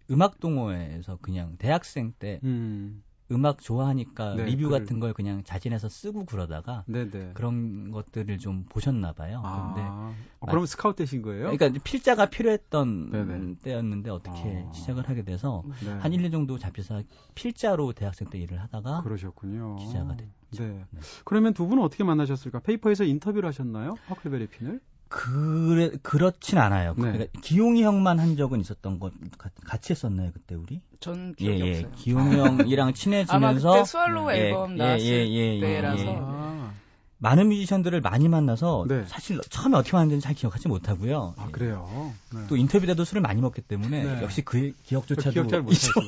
음악 0.10 0.39
동호회에서 0.39 1.18
그냥 1.22 1.58
대학생 1.58 2.13
때 2.18 2.39
음. 2.46 3.03
음악 3.32 3.62
좋아하니까 3.62 4.36
네, 4.36 4.46
리뷰. 4.46 4.70
같은 4.70 5.00
걸 5.00 5.13
그냥 5.13 5.44
자진해서 5.44 5.89
쓰고 5.89 6.25
그러다가 6.25 6.84
네네. 6.88 7.32
그런 7.34 7.92
것들을 7.92 8.38
좀 8.38 8.65
보셨나 8.70 9.13
봐요. 9.13 9.42
근데 9.44 9.88
아, 9.89 10.13
어, 10.39 10.46
그럼 10.48 10.65
스카우트 10.65 10.98
되신 10.98 11.22
거예요? 11.22 11.56
그러니까 11.56 11.80
필자가 11.84 12.27
필요했던 12.27 13.12
네네. 13.12 13.56
때였는데 13.62 14.10
어떻게 14.10 14.65
아. 14.68 14.74
시작을 14.74 15.08
하게 15.08 15.24
돼서 15.24 15.63
네. 15.84 15.92
한 15.92 16.12
1년 16.12 16.32
정도 16.32 16.58
잡지사 16.58 17.01
필자로 17.36 17.94
대학생 17.94 18.30
때 18.30 18.38
일을 18.39 18.62
하다가 18.62 19.03
그러셨군요. 19.03 19.77
기자가 19.77 20.15
됐죠. 20.18 20.63
네. 20.63 20.86
네. 20.89 21.00
그러면 21.25 21.53
두 21.53 21.68
분은 21.68 21.82
어떻게 21.82 22.03
만나셨을까? 22.03 22.60
페이퍼에서 22.60 23.03
인터뷰를 23.06 23.48
하셨나요? 23.50 23.96
허클베리 24.10 24.48
핀을? 24.48 24.82
그래 25.15 25.91
그렇진 26.01 26.58
않아요. 26.58 26.96
네. 26.98 27.12
그러니까 27.12 27.39
기용이 27.41 27.84
형만 27.84 28.20
한 28.20 28.36
적은 28.36 28.60
있었던 28.62 29.00
것 29.00 29.13
가- 29.38 29.51
같이 29.63 29.93
했었나요 29.93 30.32
그때 30.34 30.55
우리? 30.55 30.82
전 31.00 31.36
예, 31.39 31.46
기억이 31.55 31.62
예. 31.62 31.70
없어요. 31.77 31.91
기용이 31.96 32.36
형이랑 32.39 32.88
아마 32.88 32.91
친해지면서 32.93 33.72
그때 33.74 33.86
스왈로우 33.86 34.32
예, 34.32 34.38
앨범 34.48 34.74
예, 34.74 34.75
나왔을 34.77 35.05
예, 35.05 35.27
예, 35.29 35.55
예, 35.58 35.60
때라서 35.60 36.03
예. 36.03 36.15
아, 36.20 36.62
많은 37.24 37.48
뮤지션들을 37.48 38.01
많이 38.01 38.27
만나서 38.27 38.86
네. 38.89 39.06
사실 39.08 39.39
처음에 39.50 39.77
어떻게 39.77 39.96
만났는지 39.96 40.22
잘 40.22 40.36
기억하지 40.36 40.68
못하고요. 40.68 41.36
아 41.38 41.46
예. 41.48 41.51
그래요. 41.51 42.13
네. 42.34 42.42
또 42.50 42.58
인터뷰 42.58 42.86
때도 42.86 43.06
술을 43.06 43.22
많이 43.22 43.39
먹기 43.42 43.62
때문에 43.62 44.03
네. 44.03 44.22
역시 44.22 44.42
그 44.42 44.74
기억조차도 44.84 45.32
기억 45.32 45.48
잘 45.50 45.62
잊어- 45.62 45.63
못하시고. 45.63 46.01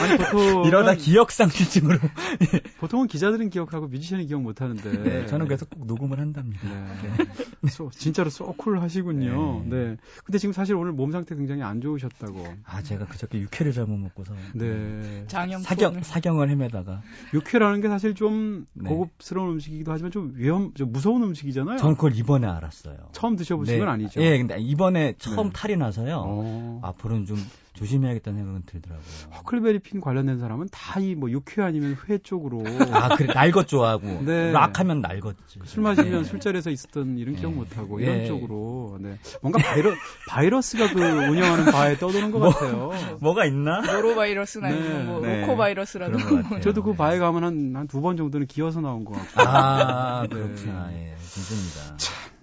아니 0.00 0.18
보통 0.18 0.64
이러다 0.66 0.94
기억상실증으로. 0.94 1.98
보통은 2.78 3.08
기자들은 3.08 3.50
기억하고 3.50 3.88
뮤지션이 3.88 4.26
기억 4.26 4.42
못하는데. 4.42 5.02
네, 5.02 5.26
저는 5.26 5.46
그래서 5.46 5.66
꼭 5.66 5.84
녹음을 5.86 6.20
한답니다. 6.20 6.62
네. 6.68 7.24
소- 7.68 7.90
진짜로 7.90 8.30
쏘쿨 8.30 8.80
하시군요. 8.80 9.64
네. 9.66 9.76
네. 9.76 9.96
근데 10.24 10.38
지금 10.38 10.52
사실 10.52 10.76
오늘 10.76 10.92
몸 10.92 11.10
상태 11.10 11.34
굉장히 11.34 11.62
안 11.62 11.80
좋으셨다고. 11.80 12.46
아 12.64 12.82
제가 12.82 13.06
그저께 13.06 13.40
육회를 13.40 13.72
잘못 13.72 13.96
먹고서 13.96 14.32
네. 14.54 15.24
장염 15.26 15.62
사경 15.62 16.00
사경을 16.02 16.50
헤매다가 16.50 17.02
육회라는 17.34 17.80
게 17.80 17.88
사실 17.88 18.14
좀 18.14 18.66
네. 18.74 18.88
고급스러운 18.88 19.54
음식이기도 19.54 19.90
하지만 19.90 20.12
좀 20.12 20.32
위험, 20.36 20.51
좀 20.74 20.92
무서운 20.92 21.22
음식이잖아요. 21.22 21.78
저는 21.78 21.94
그걸 21.94 22.14
이번에 22.16 22.46
알았어요. 22.46 22.96
처음 23.12 23.36
드셔보신 23.36 23.74
네. 23.74 23.78
건 23.78 23.88
아니죠? 23.88 24.20
예, 24.20 24.38
근데 24.38 24.58
이번에 24.58 25.14
처음 25.18 25.48
네. 25.48 25.52
탈이 25.52 25.76
나서요. 25.76 26.22
어. 26.24 26.80
앞으로는 26.82 27.26
좀 27.26 27.36
조심해야겠다는 27.74 28.38
생각은 28.38 28.62
들더라고요. 28.66 29.04
허클베리 29.34 29.78
핀 29.80 30.00
관련된 30.00 30.38
사람은 30.38 30.68
다 30.70 31.00
이 31.00 31.14
뭐 31.14 31.30
육회 31.30 31.62
아니면 31.62 31.96
회 32.08 32.18
쪽으로 32.18 32.62
아, 32.92 33.16
그래, 33.16 33.32
날것 33.32 33.66
좋아하고. 33.68 34.22
네. 34.24 34.52
락하면 34.52 35.00
날 35.00 35.20
것지. 35.20 35.58
술 35.64 35.82
마시면 35.82 36.22
네. 36.22 36.24
술자리에서 36.28 36.70
있었던 36.70 37.16
일은 37.18 37.34
기억 37.36 37.50
네. 37.52 37.56
못하고 37.56 37.98
이런 38.00 38.18
네. 38.18 38.26
쪽으로 38.26 38.98
네. 39.00 39.18
뭔가 39.40 39.58
바이러, 39.62 39.92
바이러스가 40.28 40.92
그 40.92 41.00
운영하는 41.00 41.72
바에 41.72 41.96
떠도는 41.96 42.30
것 42.30 42.38
뭐, 42.38 42.50
같아요. 42.50 42.92
뭐가 43.20 43.46
있나? 43.46 43.80
노로바이러스나 43.80 44.68
네. 44.68 44.74
아니면 44.76 45.06
뭐 45.06 45.20
네. 45.20 45.40
로코바이러스라도 45.40 46.18
같아요. 46.18 46.60
저도 46.60 46.82
그 46.82 46.90
네. 46.90 46.96
바에 46.96 47.18
가면 47.18 47.44
한 47.44 47.76
한 47.76 47.86
두 47.88 48.00
번 48.02 48.16
정도는 48.16 48.46
기어서 48.46 48.80
나온 48.80 49.04
것 49.04 49.12
같고. 49.14 49.40
아, 49.40 50.22
네. 50.22 50.28
그렇구나. 50.28 50.92
예, 50.92 51.16
진짜입니다. 51.18 51.96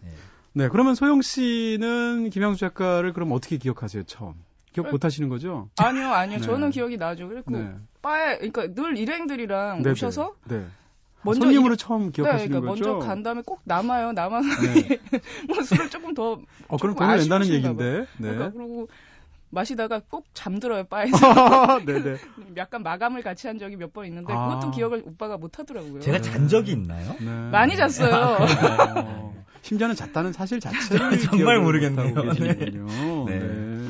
예. 0.06 0.10
네, 0.54 0.70
그러면 0.70 0.96
소영 0.96 1.22
씨는 1.22 2.30
김양수 2.32 2.60
작가를 2.60 3.14
그럼 3.14 3.32
어떻게 3.32 3.58
기억하세요, 3.58 4.04
처음? 4.04 4.34
기억 4.74 4.90
못 4.92 5.04
하시는 5.04 5.30
거죠? 5.30 5.70
아니요 5.78 6.10
아니요 6.12 6.38
네. 6.40 6.44
저는 6.44 6.72
기억이 6.72 6.98
나죠. 6.98 7.28
그리고 7.30 7.52
네. 7.52 7.74
바에 8.02 8.38
그러니까 8.38 8.68
늘 8.74 8.98
일행들이랑 8.98 9.82
네, 9.84 9.92
오셔서 9.92 10.34
네. 10.46 10.66
먼저 11.24 11.42
손님으로 11.42 11.74
일- 11.74 11.78
처음 11.78 12.06
네, 12.06 12.12
기억하시는 12.12 12.50
그러니까 12.62 12.70
거죠? 12.72 12.92
먼저 12.94 13.06
간 13.08 13.24
다음에 13.24 13.42
꼭 13.46 13.62
남아요. 13.66 14.12
남아서 14.14 14.48
네. 14.62 15.00
뭐 15.50 15.62
술을 15.64 15.90
조금 15.90 16.14
더 16.14 16.40
어, 16.68 16.78
그럼 16.78 16.96
돈을 16.96 17.18
낸다는 17.18 17.48
얘기인데. 17.48 18.06
그러니까 18.18 18.46
네. 18.46 18.52
그리고 18.56 18.88
마시다가 19.52 20.00
꼭 20.08 20.26
잠들어요 20.36 20.84
바에서 20.90 21.84
네네. 21.84 22.18
약간 22.56 22.84
마감을 22.84 23.24
같이 23.24 23.48
한 23.48 23.58
적이 23.58 23.76
몇 23.78 23.92
번 23.92 24.06
있는데 24.06 24.32
아. 24.32 24.48
그것도 24.48 24.72
기억을 24.72 25.02
오빠가 25.06 25.38
못 25.38 25.58
하더라고요. 25.58 26.00
제가 26.02 26.22
잔 26.22 26.48
적이 26.48 26.74
있나요? 26.74 27.16
네. 27.20 27.26
많이 27.52 27.76
잤어요. 27.76 28.38
어, 28.96 29.34
심지어는 29.64 29.96
잤다는 29.96 30.32
사실 30.32 30.60
자체를 30.60 31.18
정말 31.20 31.60
모르겠네요. 31.60 32.14
계시는군요. 32.14 33.26
네. 33.26 33.40
네. 33.40 33.90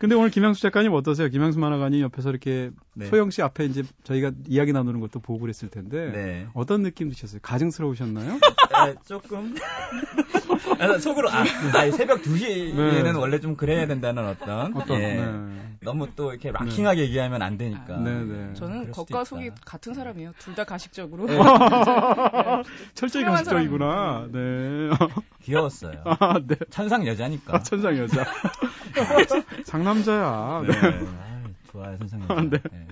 근데 0.00 0.14
오늘 0.14 0.30
김양수 0.30 0.62
작가님 0.62 0.94
어떠세요? 0.94 1.28
김양수 1.28 1.58
만화가님 1.58 2.00
옆에서 2.00 2.30
이렇게 2.30 2.70
네. 2.94 3.04
소영 3.04 3.28
씨 3.28 3.42
앞에 3.42 3.66
이제 3.66 3.82
저희가 4.02 4.32
이야기 4.48 4.72
나누는 4.72 4.98
것도 5.00 5.20
보고 5.20 5.40
그랬을 5.40 5.68
텐데 5.68 6.10
네. 6.10 6.46
어떤 6.54 6.82
느낌 6.82 7.10
드셨어요? 7.10 7.40
가증스러우셨나요? 7.42 8.38
아, 8.72 8.94
조금. 9.04 9.54
아, 10.78 10.98
속으로, 10.98 11.28
아, 11.30 11.42
아, 11.42 11.90
새벽 11.90 12.22
2시에는 12.22 13.02
네. 13.02 13.10
원래 13.10 13.40
좀 13.40 13.56
그래야 13.56 13.86
된다는 13.86 14.26
어떤. 14.26 14.74
어떤? 14.74 15.00
예. 15.02 15.16
네. 15.16 15.76
너무 15.82 16.08
또 16.16 16.30
이렇게 16.30 16.50
락킹하게 16.50 17.02
얘기하면 17.02 17.42
안 17.42 17.58
되니까. 17.58 17.98
네, 17.98 18.24
네. 18.24 18.54
저는 18.54 18.90
겉과 18.92 19.18
있다. 19.20 19.24
속이 19.24 19.50
같은 19.66 19.92
사람이에요. 19.92 20.32
둘 20.38 20.54
다 20.54 20.64
가식적으로. 20.64 21.26
네. 21.26 21.36
철저히 22.94 23.24
가식적이구나. 23.24 24.28
네. 24.32 24.38
귀여웠어요. 25.42 26.02
아, 26.20 26.40
네. 26.46 26.56
천상 26.70 27.06
여자니까. 27.06 27.56
아, 27.56 27.62
천상 27.62 27.98
여자. 27.98 28.24
상 29.64 29.84
남자야. 29.94 30.62
네. 30.66 30.72
네. 30.72 31.06
아유, 31.18 31.54
좋아요, 31.70 31.98
천상 31.98 32.22
여자. 32.22 32.34
네. 32.42 32.58
네. 32.72 32.86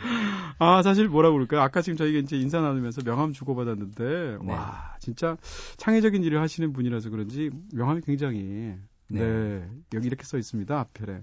아, 0.59 0.83
사실 0.83 1.09
뭐라 1.09 1.31
그럴까요? 1.31 1.61
아까 1.61 1.81
지금 1.83 1.97
저희가 1.97 2.19
이제 2.19 2.37
인사 2.37 2.61
나누면서 2.61 3.03
명함 3.03 3.33
주고받았는데, 3.33 4.39
네. 4.43 4.53
와, 4.53 4.97
진짜 5.01 5.37
창의적인 5.77 6.23
일을 6.25 6.41
하시는 6.41 6.73
분이라서 6.73 7.11
그런지 7.11 7.51
명함이 7.73 8.01
굉장히, 8.03 8.75
네. 9.09 9.21
네. 9.21 9.69
여기 9.95 10.07
이렇게 10.07 10.25
써 10.25 10.37
있습니다. 10.39 10.79
앞편에. 10.79 11.23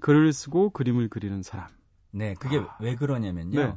글을 0.00 0.32
쓰고 0.32 0.70
그림을 0.70 1.08
그리는 1.08 1.42
사람. 1.42 1.68
네, 2.10 2.34
그게 2.34 2.58
아. 2.58 2.76
왜 2.80 2.94
그러냐면요. 2.96 3.58
네. 3.58 3.74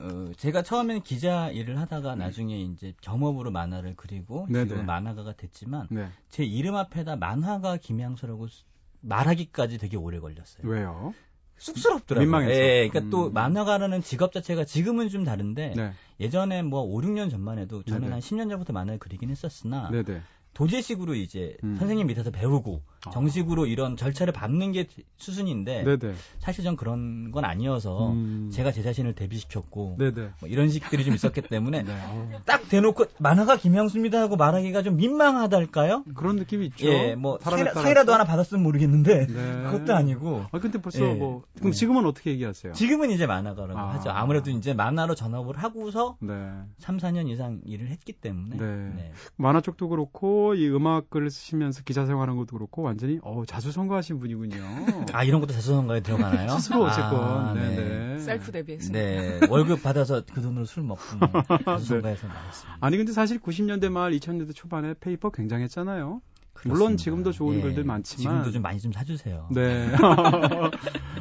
어, 0.00 0.30
제가 0.36 0.62
처음에는 0.62 1.02
기자 1.02 1.50
일을 1.50 1.78
하다가 1.78 2.14
나중에 2.14 2.60
이제 2.62 2.94
겸업으로 3.00 3.50
만화를 3.50 3.94
그리고 3.96 4.46
네네. 4.48 4.66
지금은 4.66 4.86
만화가가 4.86 5.32
됐지만 5.32 5.88
네. 5.90 6.08
제 6.28 6.44
이름 6.44 6.76
앞에다 6.76 7.16
만화가 7.16 7.76
김양수라고 7.78 8.46
수- 8.46 8.64
말하기까지 9.00 9.78
되게 9.78 9.96
오래 9.96 10.18
걸렸어요. 10.18 10.66
왜요? 10.66 11.14
쑥스럽더라고요. 11.56 12.24
민망해서. 12.24 12.54
예, 12.54 12.88
그러니까 12.88 13.10
또 13.10 13.28
음. 13.28 13.34
만화가라는 13.34 14.02
직업 14.02 14.32
자체가 14.32 14.64
지금은 14.64 15.08
좀 15.10 15.24
다른데 15.24 15.74
네. 15.76 15.92
예전에 16.18 16.62
뭐 16.62 16.82
5, 16.82 17.00
6년 17.02 17.30
전만 17.30 17.58
해도 17.58 17.82
저는 17.82 18.02
네네. 18.02 18.12
한 18.12 18.20
10년 18.20 18.48
전부터 18.48 18.72
만화를 18.72 18.98
그리긴 18.98 19.30
했었으나 19.30 19.90
네네. 19.90 20.22
도제식으로 20.54 21.14
이제 21.14 21.56
음. 21.64 21.76
선생님 21.78 22.08
밑에서 22.08 22.30
배우고 22.30 22.82
아. 23.06 23.10
정식으로 23.10 23.66
이런 23.66 23.96
절차를 23.96 24.32
밟는 24.32 24.72
게 24.72 24.86
수순인데 25.16 25.84
네네. 25.84 26.14
사실 26.38 26.64
전 26.64 26.76
그런 26.76 27.30
건 27.30 27.44
아니어서 27.44 28.12
음. 28.12 28.50
제가 28.52 28.72
제 28.72 28.82
자신을 28.82 29.14
데뷔시켰고 29.14 29.96
네네. 29.98 30.30
뭐 30.40 30.48
이런 30.48 30.68
식들이 30.68 31.04
좀 31.04 31.14
있었기 31.14 31.42
때문에 31.42 31.82
네. 31.84 31.92
어, 31.92 32.40
딱 32.44 32.68
대놓고 32.68 33.06
만화가 33.18 33.56
김양수입니다 33.56 34.20
하고 34.20 34.36
말하기가 34.36 34.82
좀 34.82 34.96
민망하달까요? 34.96 36.04
그런 36.14 36.36
느낌이 36.36 36.66
있죠. 36.66 36.88
예, 36.88 37.14
뭐 37.14 37.38
따라서. 37.40 37.80
상이라도 37.80 38.12
하나 38.12 38.24
받았으면 38.24 38.62
모르겠는데 38.62 39.26
네. 39.26 39.62
그것도 39.70 39.94
아니고 39.94 40.44
아, 40.50 40.58
근데 40.58 40.80
벌써 40.80 41.08
예. 41.08 41.14
뭐, 41.14 41.42
그럼 41.56 41.72
네. 41.72 41.76
지금은 41.76 42.04
어떻게 42.06 42.32
얘기하세요? 42.32 42.72
지금은 42.74 43.10
이제 43.10 43.26
만화가라고 43.26 43.78
아. 43.78 43.94
하죠. 43.94 44.10
아무래도 44.10 44.50
이제 44.50 44.74
만화로 44.74 45.14
전업을 45.14 45.56
하고서 45.56 46.16
네. 46.20 46.34
3, 46.78 46.98
4년 46.98 47.28
이상 47.28 47.60
일을 47.64 47.88
했기 47.88 48.12
때문에 48.12 48.56
네. 48.56 49.12
만화 49.36 49.60
쪽도 49.60 49.88
그렇고 49.88 50.39
이 50.54 50.68
음악을 50.68 51.30
쓰시면서 51.30 51.82
기자 51.84 52.06
생활하는 52.06 52.38
것도 52.38 52.56
그렇고 52.56 52.82
완전히 52.82 53.18
어 53.22 53.44
자수 53.46 53.72
성가하신 53.72 54.18
분이군요. 54.20 54.56
아 55.12 55.24
이런 55.24 55.40
것도 55.40 55.52
자수 55.52 55.68
성가에 55.74 56.00
들어가나요? 56.00 56.48
스스로 56.58 56.84
어쨌건 56.84 57.20
아, 57.20 57.54
네 57.54 57.76
네. 57.76 58.18
셀프 58.18 58.52
데뷔했습니다. 58.52 58.98
네, 58.98 59.40
월급 59.48 59.82
받아서 59.82 60.22
그 60.32 60.40
돈으로 60.42 60.64
술 60.64 60.82
먹고 60.82 61.00
뭐 61.18 61.28
자수 61.64 61.86
성가해서 61.86 62.26
나왔습니다. 62.26 62.78
아니 62.80 62.96
근데 62.96 63.12
사실 63.12 63.38
90년대 63.38 63.90
말 63.90 64.12
2000년대 64.12 64.54
초반에 64.54 64.94
페이퍼 65.00 65.30
굉장했잖아요. 65.30 66.20
물론 66.64 66.78
그렇습니다. 66.78 67.02
지금도 67.02 67.32
좋은 67.32 67.56
예, 67.56 67.60
글들 67.62 67.84
많지만 67.84 68.34
지금도 68.34 68.50
좀 68.52 68.62
많이 68.62 68.78
좀 68.80 68.92
사주세요. 68.92 69.48
네. 69.54 69.88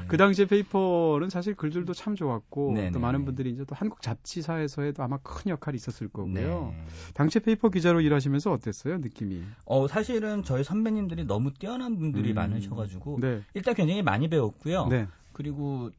그 0.07 0.17
당시에 0.17 0.45
페이퍼는 0.45 1.29
사실 1.29 1.55
글들도 1.55 1.93
참 1.93 2.15
좋았고 2.15 2.73
네, 2.73 2.91
또 2.91 2.99
네, 2.99 3.01
많은 3.01 3.19
네. 3.21 3.25
분들이 3.25 3.51
이제 3.51 3.63
또 3.65 3.75
한국 3.75 4.01
잡지사에서에도 4.01 5.03
아마 5.03 5.17
큰 5.17 5.51
역할이 5.51 5.75
있었을 5.75 6.09
거고요. 6.09 6.73
네. 6.73 6.85
당시 7.13 7.39
페이퍼 7.39 7.69
기자로 7.69 8.01
일하시면서 8.01 8.51
어땠어요 8.51 8.97
느낌이? 8.97 9.41
어 9.65 9.87
사실은 9.87 10.43
저희 10.43 10.63
선배님들이 10.63 11.25
너무 11.25 11.53
뛰어난 11.53 11.97
분들이 11.97 12.31
음. 12.31 12.35
많으셔가지고 12.35 13.19
네. 13.21 13.41
일단 13.53 13.75
굉장히 13.75 14.01
많이 14.01 14.27
배웠고요. 14.27 14.87
네. 14.87 15.07
그리고 15.31 15.91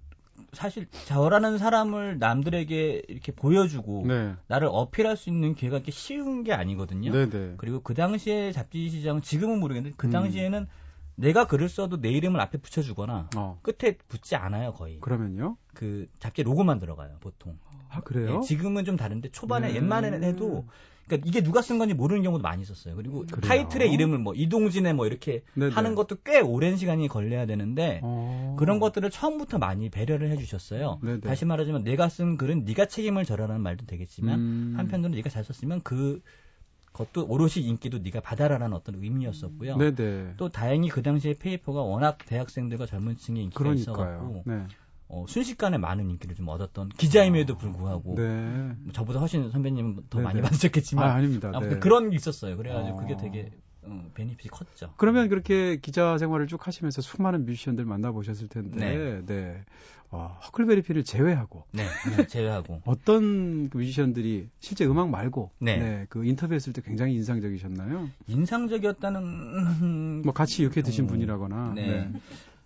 사실 0.53 0.87
저라는 1.07 1.59
사람을 1.59 2.18
남들에게 2.18 3.03
이렇게 3.09 3.33
보여주고 3.33 4.05
네. 4.07 4.35
나를 4.46 4.68
어필할 4.70 5.16
수 5.16 5.29
있는 5.29 5.55
기회가 5.55 5.76
이렇게 5.76 5.92
쉬운 5.92 6.44
게 6.44 6.53
아니거든요. 6.53 7.12
네. 7.12 7.29
네. 7.29 7.55
그리고 7.57 7.81
그 7.81 7.94
당시에 7.94 8.53
잡지 8.53 8.88
시장 8.88 9.20
지금은 9.20 9.61
모르겠는데 9.61 9.94
그 9.96 10.07
음. 10.07 10.11
당시에는 10.11 10.66
내가 11.16 11.46
글을 11.46 11.68
써도 11.68 12.00
내 12.00 12.09
이름을 12.11 12.40
앞에 12.40 12.59
붙여주거나 12.59 13.31
어. 13.37 13.59
끝에 13.62 13.96
붙지 14.09 14.37
않아요 14.37 14.72
거의. 14.72 15.00
그러면요? 15.00 15.57
그 15.74 16.09
잡지 16.18 16.42
로고만 16.42 16.79
들어가요 16.79 17.16
보통. 17.20 17.59
아 17.90 18.00
그래요? 18.00 18.40
예, 18.42 18.46
지금은 18.46 18.85
좀 18.85 18.96
다른데 18.96 19.31
초반에 19.31 19.68
네. 19.68 19.76
옛날에는 19.76 20.22
해도 20.22 20.66
그러니까 21.06 21.28
이게 21.28 21.42
누가 21.42 21.60
쓴 21.62 21.78
건지 21.78 21.94
모르는 21.94 22.22
경우도 22.22 22.42
많이 22.42 22.62
있었어요. 22.62 22.94
그리고 22.94 23.24
그래요? 23.30 23.48
타이틀의 23.48 23.92
이름을 23.92 24.18
뭐 24.18 24.34
이동진의 24.34 24.94
뭐 24.94 25.06
이렇게 25.06 25.42
네네. 25.54 25.74
하는 25.74 25.94
것도 25.94 26.16
꽤 26.24 26.40
오랜 26.40 26.76
시간이 26.76 27.08
걸려야 27.08 27.46
되는데 27.46 28.00
어. 28.02 28.56
그런 28.58 28.78
것들을 28.78 29.10
처음부터 29.10 29.58
많이 29.58 29.90
배려를 29.90 30.30
해주셨어요. 30.30 31.00
네네. 31.02 31.20
다시 31.20 31.44
말하자면 31.44 31.84
내가 31.84 32.08
쓴 32.08 32.36
글은 32.36 32.64
네가 32.64 32.86
책임을 32.86 33.24
져라라는 33.24 33.60
말도 33.62 33.86
되겠지만 33.86 34.38
음. 34.38 34.74
한편으로는 34.76 35.16
네가 35.16 35.30
잘 35.30 35.44
썼으면 35.44 35.82
그 35.82 36.20
것도 36.92 37.26
오롯이 37.26 37.64
인기도 37.64 37.98
네가 37.98 38.20
받아라라는 38.20 38.76
어떤 38.76 38.96
의미였었고요. 38.96 39.76
네네. 39.76 40.34
또 40.36 40.48
다행히 40.48 40.88
그 40.88 41.02
당시에 41.02 41.34
페이퍼가 41.34 41.82
워낙 41.82 42.18
대학생들과 42.26 42.86
젊은 42.86 43.16
층의 43.16 43.44
인기가 43.44 43.58
그러니까요. 43.62 43.80
있어갖고 43.80 44.42
네. 44.46 44.66
어, 45.12 45.25
순식간에 45.27 45.77
많은 45.77 46.09
인기를 46.09 46.37
좀 46.37 46.49
얻었던 46.49 46.90
기자임에도 46.90 47.57
불구하고 47.57 48.14
네. 48.14 48.75
뭐 48.79 48.92
저보다 48.92 49.18
훨씬 49.18 49.51
선배님은 49.51 49.96
더 50.09 50.18
네네. 50.18 50.23
많이 50.23 50.40
받으셨겠지만 50.40 51.05
아, 51.05 51.14
아닙니다. 51.14 51.51
아무튼 51.53 51.75
네. 51.75 51.79
그런 51.81 52.11
게 52.11 52.16
있었어요. 52.16 52.57
그래가지고 52.57 52.96
어. 52.96 53.01
그게 53.01 53.16
되게 53.16 53.51
어, 53.83 54.11
베니핏이 54.14 54.51
컸죠. 54.51 54.94
그러면 54.99 55.29
그렇게 55.29 55.79
기자 55.81 56.16
생활을 56.16 56.46
쭉 56.46 56.64
하시면서 56.64 57.03
수많은 57.03 57.44
뮤지션들 57.44 57.85
만나보셨을 57.87 58.49
텐데, 58.49 59.23
네. 59.27 59.64
어, 60.12 60.38
허클베리피를 60.44 61.03
제외하고 61.03 61.64
네, 61.73 61.85
네, 62.16 62.27
제외하고 62.27 62.83
어떤 62.87 63.68
그 63.68 63.79
뮤지션들이 63.79 64.49
실제 64.61 64.85
음악 64.85 65.09
말고 65.09 65.51
네. 65.59 66.07
그 66.09 66.25
인터뷰했을 66.25 66.73
때 66.73 66.83
굉장히 66.83 67.14
인상적이셨나요? 67.14 68.11
인상적이었다는 68.27 70.23
뭐 70.23 70.33
같이 70.33 70.62
이렇게 70.62 70.83
드신 70.83 71.05
음, 71.05 71.09
분이라거나. 71.09 71.73
네. 71.75 72.12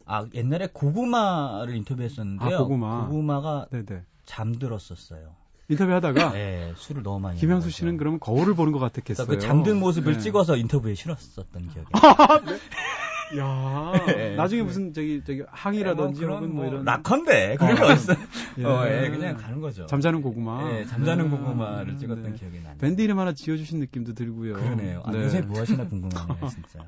아 0.06 0.26
옛날에 0.34 0.68
고구마를 0.72 1.74
인터뷰했었는데요. 1.76 2.54
아, 2.56 2.58
고구마. 2.58 3.06
고구마가 3.08 3.66
네, 3.70 3.84
네. 3.84 4.02
잠들었었어요. 4.26 5.34
인터뷰하다가 5.68 6.32
네, 6.32 6.72
술을 6.76 7.02
너무 7.02 7.20
많이. 7.20 7.38
김현수. 7.38 7.70
씨는 7.70 7.96
그럼 7.96 8.18
거울을 8.20 8.54
보는 8.54 8.72
것 8.72 8.78
같았겠어요. 8.80 9.26
그러니까 9.26 9.46
그 9.46 9.46
잠든 9.48 9.78
모습을 9.80 10.14
네. 10.14 10.18
찍어서 10.20 10.56
인터뷰에 10.56 10.94
실었었던 10.94 11.68
기억이. 11.68 11.88
야, 13.38 13.92
네. 14.06 14.36
나중에 14.36 14.62
무슨 14.62 14.92
저기 14.92 15.22
저기 15.26 15.42
항이라든지 15.50 16.20
그런 16.20 16.36
혹은 16.36 16.54
뭐 16.54 16.66
이런 16.66 16.84
락컨데 16.84 17.56
그런 17.58 17.74
게 17.74 17.82
어. 17.82 17.86
어딨어? 17.86 18.14
예. 18.58 18.64
어, 18.64 18.86
예, 18.86 19.08
그냥 19.10 19.36
가는 19.36 19.60
거죠. 19.60 19.86
잠자는 19.86 20.22
고구마. 20.22 20.70
예, 20.72 20.84
잠자는 20.84 21.26
음, 21.26 21.30
고구마를 21.30 21.96
찍었던 21.98 22.22
네. 22.24 22.32
기억이 22.38 22.58
나네요. 22.58 22.78
밴드 22.78 23.00
이름 23.02 23.18
하나 23.18 23.32
지어주신 23.32 23.80
느낌도 23.80 24.14
들고요. 24.14 24.54
그러네요. 24.54 25.02
아, 25.04 25.10
네. 25.10 25.22
요새 25.24 25.40
뭐 25.40 25.58
하시나 25.60 25.84
궁금하네요, 25.88 26.36
진짜. 26.50 26.78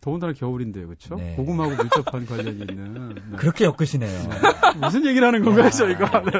더군다나 0.00 0.32
겨울인데요, 0.32 0.86
그렇죠? 0.86 1.14
네. 1.16 1.34
고구마하고 1.36 1.76
밀접한 1.82 2.26
관련이 2.26 2.58
있는. 2.58 3.14
네. 3.30 3.36
그렇게 3.36 3.64
엮으시네요. 3.64 4.18
무슨 4.80 5.06
얘기를 5.06 5.26
하는 5.26 5.42
건가요, 5.44 5.66
야. 5.66 5.70
저희가? 5.70 6.22
네. 6.22 6.32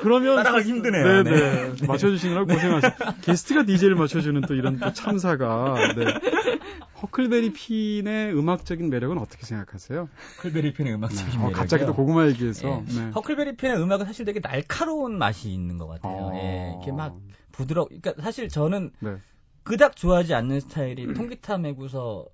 그러면 0.00 0.36
따라가기 0.36 0.68
힘드네요. 0.68 1.22
네, 1.24 1.30
네. 1.30 1.86
맞춰주시느라 1.86 2.44
고생하셨. 2.44 3.20
게스트가 3.22 3.64
DJ를 3.64 3.96
맞춰주는 3.96 4.40
또 4.42 4.54
이런 4.54 4.78
또 4.78 4.92
참사가. 4.92 5.74
네. 5.96 6.04
허클베리 7.02 7.52
핀의 7.52 8.34
음악적인 8.36 8.90
매력은 8.90 9.18
어떻게 9.18 9.46
생각하세요? 9.46 10.08
허클베리 10.38 10.72
핀의 10.72 10.94
음악적인 10.94 11.34
어, 11.34 11.36
매력이요. 11.36 11.56
갑자기 11.56 11.86
또 11.86 11.94
고구마 11.94 12.26
얘기해서. 12.28 12.68
예. 12.68 12.92
네. 12.92 13.10
허클베리 13.10 13.56
핀의 13.56 13.80
음악은 13.80 14.04
사실 14.06 14.24
되게 14.24 14.40
날카로운 14.40 15.16
맛이 15.16 15.52
있는 15.52 15.78
것 15.78 15.86
같아요. 15.86 16.26
어. 16.26 16.34
예, 16.34 16.72
이렇게 16.74 16.92
막 16.92 17.16
부드러. 17.52 17.84
그러니까 17.84 18.14
사실 18.20 18.48
저는 18.48 18.90
네. 19.00 19.16
그닥 19.62 19.96
좋아하지 19.96 20.34
않는 20.34 20.60
스타일이 20.60 21.12
통기타 21.14 21.58
메고서 21.58 22.26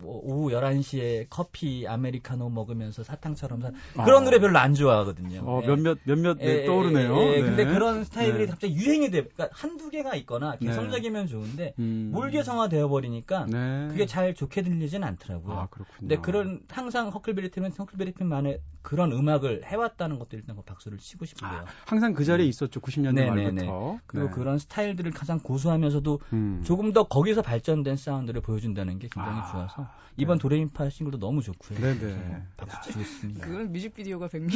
뭐 0.00 0.20
오후 0.22 0.50
11시에 0.50 1.26
커피 1.28 1.86
아메리카노 1.86 2.48
먹으면서 2.50 3.02
사탕처럼 3.02 3.60
사... 3.60 3.72
그런 4.04 4.22
어. 4.22 4.24
노래 4.24 4.38
별로 4.38 4.58
안 4.58 4.74
좋아하거든요. 4.74 5.42
어, 5.44 5.60
예. 5.62 5.66
몇몇, 5.66 5.98
몇몇 6.04 6.38
네, 6.38 6.62
예, 6.62 6.64
떠오르네요. 6.64 7.16
예, 7.16 7.32
예. 7.32 7.36
네. 7.36 7.42
근데 7.42 7.64
그런 7.66 8.04
스타일이 8.04 8.38
네. 8.38 8.46
갑자기 8.46 8.74
유행이 8.74 9.10
돼. 9.10 9.24
그러니까 9.24 9.48
한두 9.52 9.90
개가 9.90 10.14
있거나 10.16 10.56
개성적이면 10.56 11.26
좋은데 11.26 11.74
음. 11.80 12.10
몰개성화 12.12 12.68
되어 12.68 12.88
버리니까 12.88 13.46
네. 13.46 13.88
그게 13.88 14.06
잘 14.06 14.34
좋게 14.34 14.62
들리진 14.62 15.02
않더라고요. 15.02 15.56
아, 15.56 15.66
그렇군요. 15.66 15.98
근데 15.98 16.16
그런 16.16 16.60
항상 16.68 17.08
허클베리 17.08 17.50
팀은 17.50 17.72
허클베리 17.72 18.12
팀만의 18.12 18.60
그런 18.82 19.12
음악을 19.12 19.64
해왔다는 19.64 20.18
것도 20.18 20.36
일단 20.36 20.56
그 20.56 20.62
박수를 20.62 20.98
치고 20.98 21.24
싶고요. 21.24 21.50
아, 21.50 21.64
항상 21.86 22.14
그 22.14 22.24
자리에 22.24 22.46
있었죠. 22.46 22.80
90년대 22.80 23.14
네네네. 23.14 23.66
말부터. 23.66 23.98
그리고 24.06 24.28
네. 24.28 24.32
그런 24.32 24.58
스타일들을 24.58 25.10
가장 25.10 25.40
고수하면서도 25.40 26.20
음. 26.32 26.62
조금 26.64 26.92
더 26.92 27.02
거기서 27.02 27.42
발전된 27.42 27.96
사운드를 27.96 28.40
보여준다는 28.40 28.98
게 28.98 29.08
굉장히 29.12 29.40
아, 29.40 29.50
좋아서 29.50 29.87
이번 30.16 30.38
도레미파 30.38 30.88
싱글도 30.90 31.18
너무 31.18 31.42
좋고요. 31.42 31.78
네네. 31.80 31.98
그래서 31.98 32.20
박수 32.56 32.90
치고 32.90 33.00
있습니다. 33.00 33.46
그건 33.46 33.72
뮤직비디오가 33.72 34.28
백미. 34.28 34.52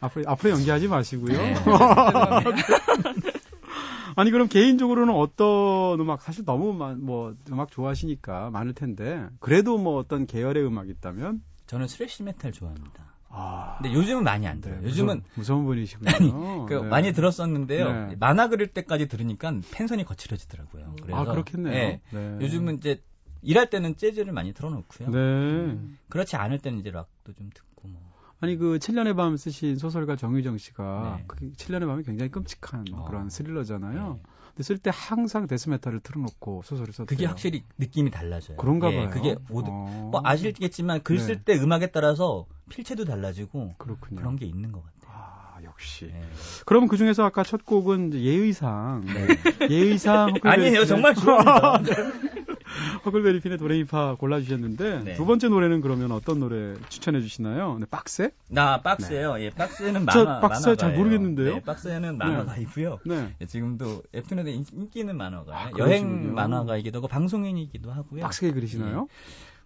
앞으로, 0.00 0.24
앞으로 0.28 0.50
연기하지 0.50 0.88
마시고요. 0.88 1.38
네. 1.38 1.54
아니 4.16 4.30
그럼 4.30 4.48
개인적으로는 4.48 5.14
어떤 5.14 6.00
음악 6.00 6.20
사실 6.22 6.44
너무 6.44 6.72
마- 6.74 6.94
뭐 6.94 7.34
음악 7.50 7.70
좋아하시니까 7.70 8.50
많을 8.50 8.74
텐데 8.74 9.26
그래도 9.38 9.78
뭐 9.78 9.96
어떤 9.98 10.26
계열의 10.26 10.64
음악이 10.66 10.90
있다면 10.90 11.42
저는 11.66 11.86
thrash 11.86 12.24
metal 12.24 12.52
좋아합니다. 12.52 13.09
아 13.32 13.78
근데 13.80 13.94
요즘은 13.94 14.24
많이 14.24 14.46
안 14.46 14.56
네, 14.56 14.62
들어요. 14.62 14.82
요즘은 14.82 15.22
무서운, 15.34 15.62
무서운 15.62 15.64
분이시군요. 15.64 16.66
그 16.66 16.74
네. 16.74 16.82
많이 16.82 17.12
들었었는데요. 17.12 18.08
네. 18.08 18.16
만화 18.18 18.48
그릴 18.48 18.68
때까지 18.68 19.06
들으니까 19.08 19.54
펜선이 19.70 20.04
거칠어지더라고요. 20.04 20.96
그래서 21.00 21.16
아 21.16 21.24
그렇겠네요. 21.24 21.72
예, 21.72 22.00
네. 22.10 22.38
요즘은 22.40 22.78
이제 22.78 23.02
일할 23.42 23.70
때는 23.70 23.96
재즈를 23.96 24.32
많이 24.32 24.52
틀어놓고요. 24.52 25.10
네. 25.10 25.78
그렇지 26.08 26.36
않을 26.36 26.58
때는 26.58 26.80
이제 26.80 26.90
락도 26.90 27.32
좀 27.34 27.50
듣고 27.54 27.88
뭐. 27.88 28.10
아니 28.40 28.56
그 28.56 28.78
7년의 28.78 29.16
밤 29.16 29.36
쓰신 29.36 29.76
소설가 29.76 30.16
정유정 30.16 30.58
씨가 30.58 31.18
네. 31.18 31.24
그 31.28 31.52
7년의 31.52 31.86
밤이 31.86 32.02
굉장히 32.02 32.30
끔찍한 32.30 32.84
어. 32.92 33.04
그런 33.04 33.30
스릴러잖아요. 33.30 34.18
네. 34.60 34.62
근데 34.62 34.62
쓸때 34.62 34.90
항상 34.92 35.46
데스메탈을 35.46 36.00
틀어놓고 36.00 36.62
소설을 36.64 36.92
썼대요. 36.92 37.06
그게 37.06 37.26
확실히 37.26 37.64
느낌이 37.78 38.10
달라져요. 38.10 38.56
그런가 38.58 38.92
예, 38.92 38.96
봐요. 38.96 39.10
그게 39.10 39.36
모두 39.48 39.70
어. 39.70 40.08
뭐 40.12 40.20
아시겠지만 40.24 41.02
글 41.02 41.16
쓸 41.18 41.42
때 41.44 41.56
음악에 41.58 41.86
따라서 41.88 42.46
필체도 42.68 43.04
달라지고 43.06 43.74
그렇군요. 43.78 44.20
그런 44.20 44.36
게 44.36 44.44
있는 44.46 44.70
것 44.72 44.82
같아요. 44.84 45.00
아 45.12 45.58
역시. 45.64 46.10
예. 46.12 46.22
그러면 46.66 46.88
그 46.88 46.96
중에서 46.96 47.24
아까 47.24 47.42
첫 47.42 47.64
곡은 47.64 48.14
예의상, 48.14 49.04
네. 49.06 49.68
예의상 49.70 50.34
아니에요, 50.42 50.82
핀의- 50.82 50.88
정말 50.88 51.14
좋아합니다. 51.14 51.94
허클베리 53.04 53.40
핀의 53.40 53.58
도레미파 53.58 54.16
골라주셨는데 54.16 55.00
네. 55.04 55.14
두 55.14 55.26
번째 55.26 55.48
노래는 55.48 55.80
그러면 55.80 56.12
어떤 56.12 56.38
노래 56.40 56.74
추천해 56.88 57.20
주시나요? 57.20 57.78
네, 57.78 57.86
빡세? 57.90 58.30
나 58.48 58.80
박스예요. 58.82 59.40
예, 59.40 59.50
박스는 59.50 60.06
저 60.10 60.24
만화. 60.24 60.40
박스 60.40 60.76
잘. 60.76 60.94
모르겠는데요? 60.96 61.54
네, 61.54 61.60
박스는 61.62 62.16
만화가이고요. 62.18 63.00
네. 63.06 63.34
예, 63.40 63.46
지금도 63.46 64.02
웹툰에도 64.12 64.50
인- 64.50 64.64
인기 64.72 65.00
있는 65.00 65.16
만화가 65.16 65.52
아, 65.54 65.70
여행 65.78 66.08
그러시군요. 66.08 66.32
만화가이기도 66.34 66.98
하고 66.98 67.08
방송인이기도 67.08 67.90
하고요. 67.90 68.22
빡세게 68.22 68.52
그리시나요? 68.52 69.08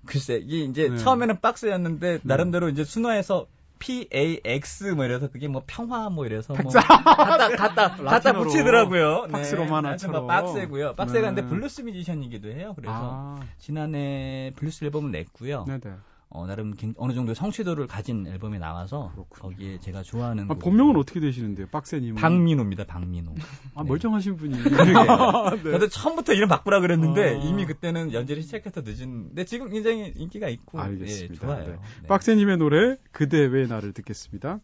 글쎄 0.06 0.36
이게 0.42 0.64
이제 0.64 0.88
네. 0.88 0.96
처음에는 0.98 1.40
박스였는데 1.40 2.20
나름대로 2.24 2.68
이제 2.68 2.84
순화해서 2.84 3.46
PAX 3.78 4.84
뭐 4.94 5.04
이래서 5.04 5.28
그게 5.30 5.48
뭐 5.48 5.62
평화 5.66 6.08
뭐 6.10 6.26
이래서 6.26 6.54
뭐 6.54 6.72
갖다 6.72 7.48
갖다 7.56 7.90
갖다 7.96 8.02
라틴어로. 8.02 8.44
붙이더라고요. 8.44 9.26
Pax 9.30 9.54
Romana처럼. 9.54 10.16
뭐 10.16 10.26
박스고요. 10.26 10.94
박스가 10.94 11.20
네. 11.20 11.26
근데 11.34 11.46
블루스 11.46 11.82
뮤지션이기도 11.82 12.50
해요. 12.50 12.72
그래서 12.76 12.92
아, 12.94 13.40
지난해 13.58 14.52
블루스 14.56 14.84
앨범을 14.84 15.10
냈고요. 15.10 15.64
네네. 15.66 15.96
어, 16.30 16.46
나름 16.46 16.74
긴- 16.74 16.94
어느 16.96 17.12
정도의 17.12 17.36
성취도를 17.36 17.86
가진 17.86 18.26
앨범이 18.26 18.58
나와서 18.58 19.10
그렇군요. 19.14 19.54
거기에 19.54 19.78
제가 19.78 20.02
좋아하는 20.02 20.50
아, 20.50 20.54
본명은 20.54 20.96
어떻게 20.96 21.20
되시는데요? 21.20 21.68
빡세님은? 21.68 22.16
박민호입니다. 22.20 22.84
박민호. 22.86 23.34
아, 23.74 23.84
멀쩡하신 23.84 24.36
분이. 24.36 24.58
그러게요. 24.62 24.94
네. 25.62 25.70
저도 25.72 25.88
처음부터 25.88 26.32
이름 26.32 26.48
바꾸라 26.48 26.80
그랬는데 26.80 27.36
아. 27.36 27.42
이미 27.44 27.66
그때는 27.66 28.12
연재를 28.12 28.42
시작해서 28.42 28.80
늦은. 28.84 29.28
근데 29.28 29.44
지금 29.44 29.70
굉장히 29.70 30.12
인기가 30.16 30.48
있고 30.48 30.80
알겠습니다. 30.80 31.34
예, 31.34 31.38
좋아요. 31.38 31.66
네. 31.66 31.72
네. 32.02 32.08
빡세님의 32.08 32.56
노래 32.56 32.96
그대 33.12 33.38
왜 33.38 33.66
나를 33.66 33.92
듣겠습니다. 33.92 34.60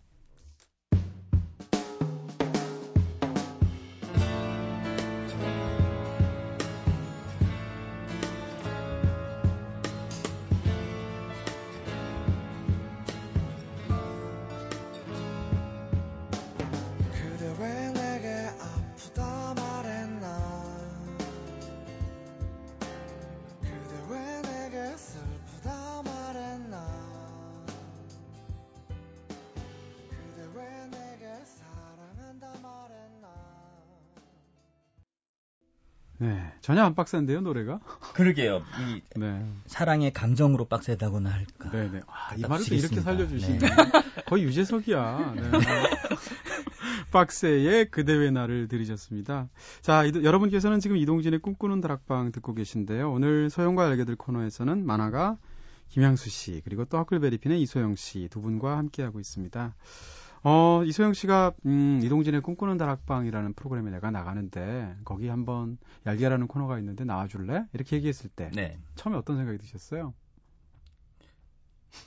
전혀 36.71 36.85
안 36.85 36.95
빡센데요, 36.95 37.41
노래가? 37.41 37.81
그러게요. 38.15 38.63
이 38.81 39.01
네. 39.19 39.45
사랑의 39.67 40.13
감정으로 40.13 40.67
빡세다고나 40.67 41.29
할까. 41.29 41.69
네네. 41.73 42.03
아, 42.07 42.35
이 42.37 42.43
말을 42.43 42.65
또 42.65 42.75
이렇게. 42.77 43.01
살려주시네. 43.01 43.59
네. 43.59 43.67
거의 44.27 44.45
유재석이야. 44.45 45.35
네. 45.35 45.43
박세의 47.11 47.91
그대 47.91 48.13
왜 48.15 48.31
나를 48.31 48.69
들으셨습니다. 48.69 49.49
자, 49.81 50.05
이- 50.05 50.13
여러분께서는 50.15 50.79
지금 50.79 50.97
이동진의 50.97 51.41
꿈꾸는 51.41 51.81
다락방 51.81 52.31
듣고 52.31 52.55
계신데요. 52.55 53.11
오늘 53.13 53.51
소영과 53.51 53.89
알게 53.89 54.05
될 54.05 54.15
코너에서는 54.15 54.87
만화가 54.87 55.39
김양수 55.89 56.31
씨, 56.31 56.61
그리고 56.65 56.85
또 56.85 56.99
허클베리핀의 56.99 57.61
이소영 57.63 57.97
씨 57.97 58.29
두 58.31 58.41
분과 58.41 58.79
함께하고 58.79 59.19
있습니다. 59.19 59.75
어, 60.43 60.83
이소영 60.85 61.13
씨가, 61.13 61.53
음, 61.67 62.01
이동진의 62.03 62.41
꿈꾸는 62.41 62.79
다락방이라는 62.79 63.53
프로그램에 63.55 63.91
내가 63.91 64.11
나가는데, 64.11 64.97
거기 65.05 65.29
한번 65.29 65.77
얄개라는 66.07 66.47
코너가 66.47 66.79
있는데 66.79 67.05
나와줄래? 67.05 67.67
이렇게 67.75 67.97
얘기했을 67.97 68.31
때, 68.31 68.51
네. 68.55 68.79
처음에 68.95 69.19
어떤 69.19 69.37
생각이 69.37 69.59
드셨어요? 69.59 70.15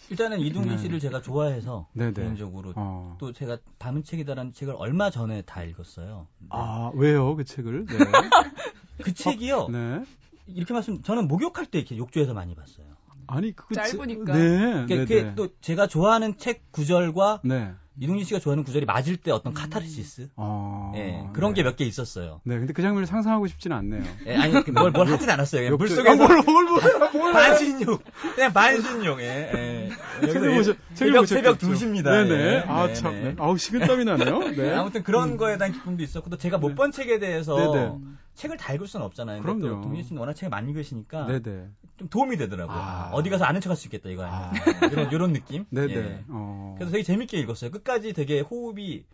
일단은 0.09 0.39
이동진 0.39 0.73
네. 0.73 0.77
씨를 0.77 0.99
제가 0.99 1.21
좋아해서 1.21 1.89
네네. 1.93 2.13
개인적으로 2.13 2.71
어. 2.75 3.17
또 3.19 3.33
제가 3.33 3.57
밤은 3.79 4.03
책이다라는 4.03 4.53
책을 4.53 4.75
얼마 4.77 5.09
전에 5.09 5.41
다 5.41 5.63
읽었어요. 5.63 6.27
네. 6.39 6.47
아, 6.51 6.91
왜요? 6.95 7.35
그 7.35 7.43
책을? 7.43 7.85
네. 7.85 7.97
그 9.03 9.13
책이요. 9.13 9.67
네. 9.67 10.03
이렇게 10.47 10.73
말씀 10.73 11.01
저는 11.01 11.27
목욕할 11.27 11.65
때 11.65 11.79
이렇게 11.79 11.97
욕조에서 11.97 12.33
많이 12.33 12.55
봤어요. 12.55 12.85
아니, 13.27 13.53
그거. 13.53 13.75
짧으니까. 13.75 14.33
네. 14.33 14.81
그게, 14.81 14.95
네. 14.95 15.01
그게 15.01 15.23
네. 15.23 15.35
또 15.35 15.49
제가 15.61 15.87
좋아하는 15.87 16.37
책 16.37 16.71
구절과 16.71 17.41
네. 17.43 17.73
이동진 17.99 18.25
씨가 18.25 18.39
좋아하는 18.39 18.63
구절이 18.63 18.85
맞을 18.85 19.17
때 19.17 19.31
어떤 19.31 19.53
카타르시스 19.53 20.29
어. 20.35 20.91
예, 20.95 21.23
그런 21.33 21.53
네. 21.53 21.61
게몇 21.61 21.77
개 21.77 21.85
있었어요. 21.85 22.41
네, 22.43 22.57
근데 22.57 22.73
그 22.73 22.81
장면을 22.81 23.05
상상하고 23.05 23.47
싶지는 23.47 23.77
않네요. 23.77 24.03
예, 24.27 24.35
아니 24.35 24.53
뭘, 24.71 24.91
뭘 24.91 25.07
하진 25.07 25.29
않았어요. 25.29 25.77
물속에서 25.77 26.11
아, 26.11 26.15
뭘, 26.15 26.43
뭘, 26.43 26.65
뭘, 26.65 27.11
뭘. 27.13 27.33
반신욕 27.33 28.03
그냥 28.35 28.53
반신욕 28.53 29.19
예, 29.21 29.51
예. 29.53 29.89
여기서 30.23 30.33
책을 30.33 30.57
예, 30.57 30.63
책을 30.63 30.77
새벽 30.95 31.25
새벽 31.27 31.59
보셨겠죠. 31.59 31.85
2시입니다. 31.85 32.03
네네. 32.03 32.33
예, 32.33 32.63
아, 32.67 32.87
네, 32.87 32.93
참. 32.93 33.13
네. 33.13 33.21
네. 33.21 33.35
아우, 33.37 33.57
식은땀이 33.57 34.05
나네요. 34.05 34.39
네. 34.51 34.73
아무튼 34.73 35.03
그런 35.03 35.37
거에 35.37 35.57
대한 35.57 35.73
기쁨도 35.73 36.03
있었고 36.03 36.29
또 36.29 36.37
제가 36.37 36.57
못 36.57 36.69
네. 36.69 36.75
본 36.75 36.91
책에 36.91 37.19
대해서 37.19 37.55
네네. 37.55 37.91
책을 38.35 38.57
다 38.57 38.73
읽을 38.73 38.87
수는 38.87 39.05
없잖아요. 39.05 39.41
그럼요. 39.41 39.61
또 39.61 39.81
동진 39.81 40.03
씨는 40.03 40.19
워낙 40.19 40.33
책을 40.33 40.49
많이 40.49 40.69
읽으시니까 40.71 41.27
네네. 41.27 41.69
좀 41.97 42.09
도움이 42.09 42.37
되더라고요. 42.37 42.75
아. 42.75 43.11
어디 43.13 43.29
가서 43.29 43.45
아는 43.45 43.61
척할 43.61 43.77
수 43.77 43.87
있겠다 43.87 44.09
이거 44.09 44.23
아니에요. 44.23 44.63
아. 44.81 44.85
이런 44.87 45.11
이런 45.11 45.33
느낌. 45.33 45.65
네네. 45.71 45.93
예. 45.93 46.25
어. 46.29 46.75
그래서 46.77 46.91
되게 46.91 47.03
재밌게 47.03 47.39
읽었어요. 47.39 47.71
끝까지 47.71 48.13
되게 48.13 48.41
호흡이 48.41 49.05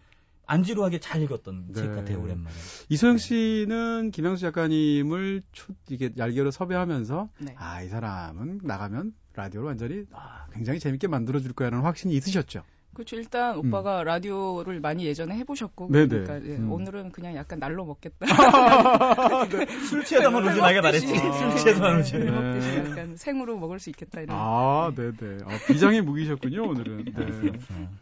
안 0.46 0.64
지루하게 0.64 1.00
잘 1.00 1.22
읽었던 1.22 1.68
네. 1.68 1.74
책 1.82 1.96
같아요 1.96 2.22
오랜만에. 2.22 2.56
이소영 2.90 3.18
씨는 3.18 4.10
김양수 4.12 4.42
작가님을 4.42 5.44
초, 5.52 5.74
이게 5.90 6.10
얄개로 6.18 6.50
섭외하면서 6.50 7.30
네. 7.40 7.56
아, 7.58 7.84
이 7.84 7.88
사람은 7.88 8.62
나가면 8.64 9.14
라디오를 9.36 9.68
완전히 9.68 10.06
아, 10.12 10.48
굉장히 10.52 10.80
재밌게 10.80 11.08
만들어줄 11.08 11.54
거야라는 11.54 11.86
확신이 11.86 12.16
있으셨죠. 12.16 12.64
그렇죠. 12.94 13.16
일단 13.16 13.58
오빠가 13.58 14.04
라디오를 14.04 14.80
많이 14.82 15.06
예전에 15.06 15.36
해보셨고 15.38 15.88
음. 15.88 15.92
네네. 15.92 16.08
그러니까 16.08 16.50
예, 16.50 16.58
음. 16.58 16.72
오늘은 16.72 17.12
그냥 17.12 17.36
약간 17.36 17.60
날로 17.60 17.86
먹겠다. 17.86 18.26
술 19.90 20.04
취해서만 20.04 20.44
말게 20.44 20.82
말했지. 20.82 21.08
술술 21.08 21.56
취해서만 21.58 21.98
먹듯이 21.98 22.18
네. 22.18 22.90
약간 22.90 23.16
생으로 23.16 23.58
먹을 23.58 23.80
수 23.80 23.90
있겠다 23.90 24.22
이런. 24.22 24.36
아, 24.38 24.92
네네. 24.96 25.38
아, 25.46 25.50
비장의 25.68 26.02
무기셨군요, 26.02 26.70
오늘은. 26.70 27.06
네. 27.06 27.14
음. 27.22 28.00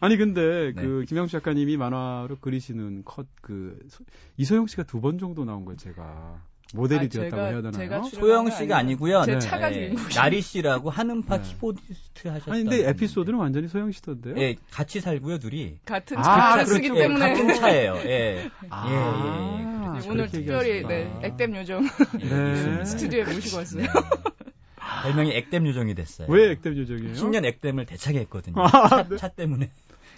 아니 0.00 0.16
근데 0.16 0.72
네. 0.74 0.82
그 0.82 1.04
김양수 1.08 1.32
작가님이 1.32 1.76
만화로 1.76 2.36
그리시는 2.40 3.04
컷 3.04 3.26
그 3.40 3.78
이소영 4.36 4.66
씨가 4.66 4.82
두 4.82 5.00
번 5.00 5.18
정도 5.18 5.44
나온 5.44 5.64
거예요, 5.64 5.76
제가. 5.76 6.42
모델이 6.74 7.06
아, 7.06 7.08
되었다고 7.08 7.42
제가- 7.42 7.46
해야 7.46 7.62
되나요? 7.62 8.02
소영 8.04 8.50
씨가 8.50 8.76
아니고요. 8.76 9.22
제 9.24 9.32
네. 9.34 9.38
차가 9.38 9.70
예, 9.70 9.74
주인공. 9.74 10.08
나리 10.10 10.40
씨라고 10.42 10.90
한음파 10.90 11.38
네. 11.38 11.48
키보디스트 11.48 12.28
하셨던. 12.28 12.54
아니 12.54 12.64
근데 12.64 12.88
에피소드는 12.90 13.38
완전히 13.38 13.68
소영 13.68 13.90
씨던데요? 13.90 14.34
예, 14.38 14.56
같이 14.70 15.00
살고요, 15.00 15.38
둘이. 15.38 15.76
같은 15.86 16.18
아, 16.18 16.22
차를 16.22 16.64
그렇죠. 16.66 16.74
쓰기 16.84 16.90
예, 16.96 17.02
때문에 17.02 17.28
같은 17.32 17.54
차예요. 17.54 17.96
예. 18.04 18.50
아, 18.68 18.84
예, 18.90 18.94
예. 19.62 19.64
네, 19.64 19.90
그렇게 19.92 20.10
오늘 20.10 20.28
특별히. 20.30 20.86
네, 20.86 21.10
액땜 21.22 21.56
요정 21.56 21.88
네. 22.20 22.84
스튜디오에 22.84 23.24
모시고 23.24 23.56
왔어요. 23.56 23.82
네. 23.82 23.88
별명이 25.02 25.32
액땜 25.36 25.66
요정이 25.66 25.94
됐어요. 25.94 26.28
왜 26.30 26.50
액땜 26.52 26.76
요정이에요? 26.76 27.14
신년 27.14 27.44
액땜을 27.44 27.86
대차게 27.86 28.20
했거든요. 28.20 28.60
아, 28.62 28.88
차, 28.88 29.08
네. 29.08 29.16
차 29.16 29.28
때문에. 29.28 29.70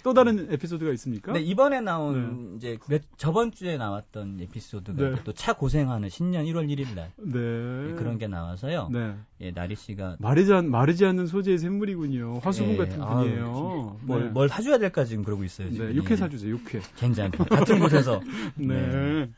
또 0.03 0.13
다른 0.13 0.51
에피소드가 0.51 0.91
있습니까? 0.93 1.33
근데 1.33 1.45
이번에 1.45 1.81
나온 1.81 2.55
이제 2.57 2.77
몇 2.87 3.01
저번 3.17 3.51
주에 3.51 3.77
나왔던 3.77 4.39
에피소드가 4.41 5.09
네. 5.09 5.23
또차 5.23 5.53
고생하는 5.53 6.09
신년 6.09 6.45
1월 6.45 6.67
1일 6.67 6.95
날 6.95 7.11
네. 7.17 7.95
그런 7.95 8.17
게 8.17 8.27
나와서요. 8.27 8.89
네. 8.91 9.15
예, 9.41 9.51
나리 9.51 9.75
씨가 9.75 10.17
마르지, 10.19 10.53
않, 10.53 10.69
마르지 10.69 11.05
않는 11.05 11.27
소재의 11.27 11.57
샘물이군요. 11.59 12.39
화수분 12.43 12.73
예, 12.73 12.77
같은 12.77 13.01
아유, 13.03 13.23
분이에요. 13.23 13.99
뭘, 14.03 14.23
네. 14.23 14.29
뭘 14.29 14.49
사줘야 14.49 14.77
될까 14.77 15.05
지금 15.05 15.23
그러고 15.23 15.43
있어요. 15.43 15.69
지금. 15.71 15.87
네, 15.87 15.95
육회 15.95 16.13
예. 16.13 16.15
사주세요, 16.15 16.51
육회. 16.51 16.81
괜찮고 16.97 17.45
같은 17.45 17.79
곳에서 17.79 18.21
네. 18.55 19.29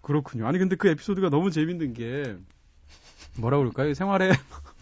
그렇군요. 0.00 0.46
아니 0.46 0.58
근데 0.58 0.76
그 0.76 0.88
에피소드가 0.88 1.30
너무 1.30 1.50
재밌는 1.50 1.92
게 1.94 2.36
뭐라 3.38 3.58
그럴까요? 3.58 3.92
생활 3.94 4.22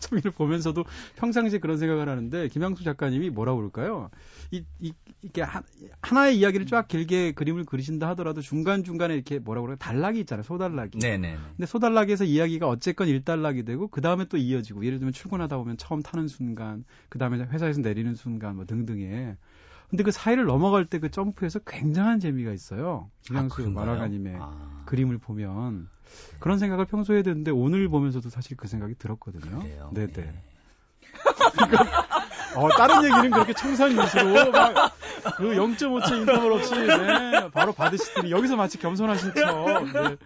의 0.04 0.08
청의를 0.08 0.30
보면서도 0.32 0.84
평상시에 1.16 1.58
그런 1.58 1.78
생각을 1.78 2.08
하는데 2.08 2.48
김양수 2.48 2.84
작가님이 2.84 3.30
뭐라 3.30 3.54
그럴까요? 3.54 4.10
이, 4.50 4.64
이 4.80 4.92
이렇게 5.22 5.42
하, 5.42 5.62
하나의 6.02 6.38
이야기를 6.38 6.66
쫙 6.66 6.86
길게 6.88 7.32
그림을 7.32 7.64
그리신다 7.64 8.08
하더라도 8.10 8.40
중간 8.40 8.84
중간에 8.84 9.14
이렇게 9.14 9.38
뭐라 9.38 9.62
그럴까요? 9.62 9.78
단락이 9.78 10.20
있잖아요. 10.20 10.42
소단락이. 10.42 10.98
네네. 10.98 11.36
근데 11.56 11.66
소단락에서 11.66 12.24
이야기가 12.24 12.68
어쨌건 12.68 13.08
일단락이 13.08 13.64
되고 13.64 13.88
그 13.88 14.00
다음에 14.00 14.26
또 14.26 14.36
이어지고 14.36 14.84
예를 14.84 14.98
들면 14.98 15.12
출근하다 15.12 15.56
보면 15.56 15.76
처음 15.76 16.02
타는 16.02 16.28
순간 16.28 16.84
그 17.08 17.18
다음에 17.18 17.38
회사에서 17.38 17.80
내리는 17.80 18.14
순간 18.14 18.56
뭐 18.56 18.64
등등에 18.64 19.36
근데 19.94 20.02
그 20.02 20.10
사이를 20.10 20.44
넘어갈 20.44 20.86
때 20.86 20.98
그 20.98 21.10
점프에서 21.10 21.58
굉장한 21.60 22.20
재미가 22.20 22.52
있어요. 22.52 23.10
김양수 23.22 23.56
그런가요? 23.56 23.86
만화가님의 23.86 24.36
아, 24.40 24.82
그림을 24.86 25.18
보면 25.18 25.88
그런 26.38 26.58
생각을 26.58 26.86
평소에 26.86 27.18
했는데 27.18 27.50
오늘 27.50 27.88
보면서도 27.88 28.30
사실 28.30 28.56
그 28.56 28.68
생각이 28.68 28.94
들었거든요. 28.96 29.58
그래요. 29.60 29.90
네네. 29.92 30.12
네. 30.12 30.34
어, 32.56 32.68
다른 32.70 33.04
얘기는 33.04 33.30
그렇게 33.30 33.52
청산 33.52 33.92
유수로 33.92 34.50
막 34.52 34.94
그 35.36 35.54
0.5초 35.54 36.20
인터벌 36.20 36.52
없이 36.52 36.74
네, 36.74 37.50
바로 37.50 37.72
받으시더니 37.72 38.30
여기서 38.30 38.56
마치 38.56 38.78
겸손하신 38.78 39.32
척. 39.34 39.84
네. 39.92 40.16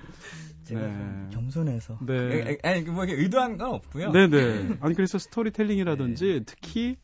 제가 0.64 0.80
네. 0.80 0.92
좀 0.92 1.28
겸손해서. 1.32 1.98
네. 2.04 2.14
에, 2.14 2.50
에, 2.50 2.58
아니 2.62 2.82
뭐 2.82 3.04
의도한 3.06 3.56
건 3.56 3.74
없고요. 3.74 4.10
네네. 4.10 4.78
아니 4.80 4.94
그래서 4.94 5.18
스토리텔링이라든지 5.18 6.24
네. 6.24 6.40
특히 6.44 6.96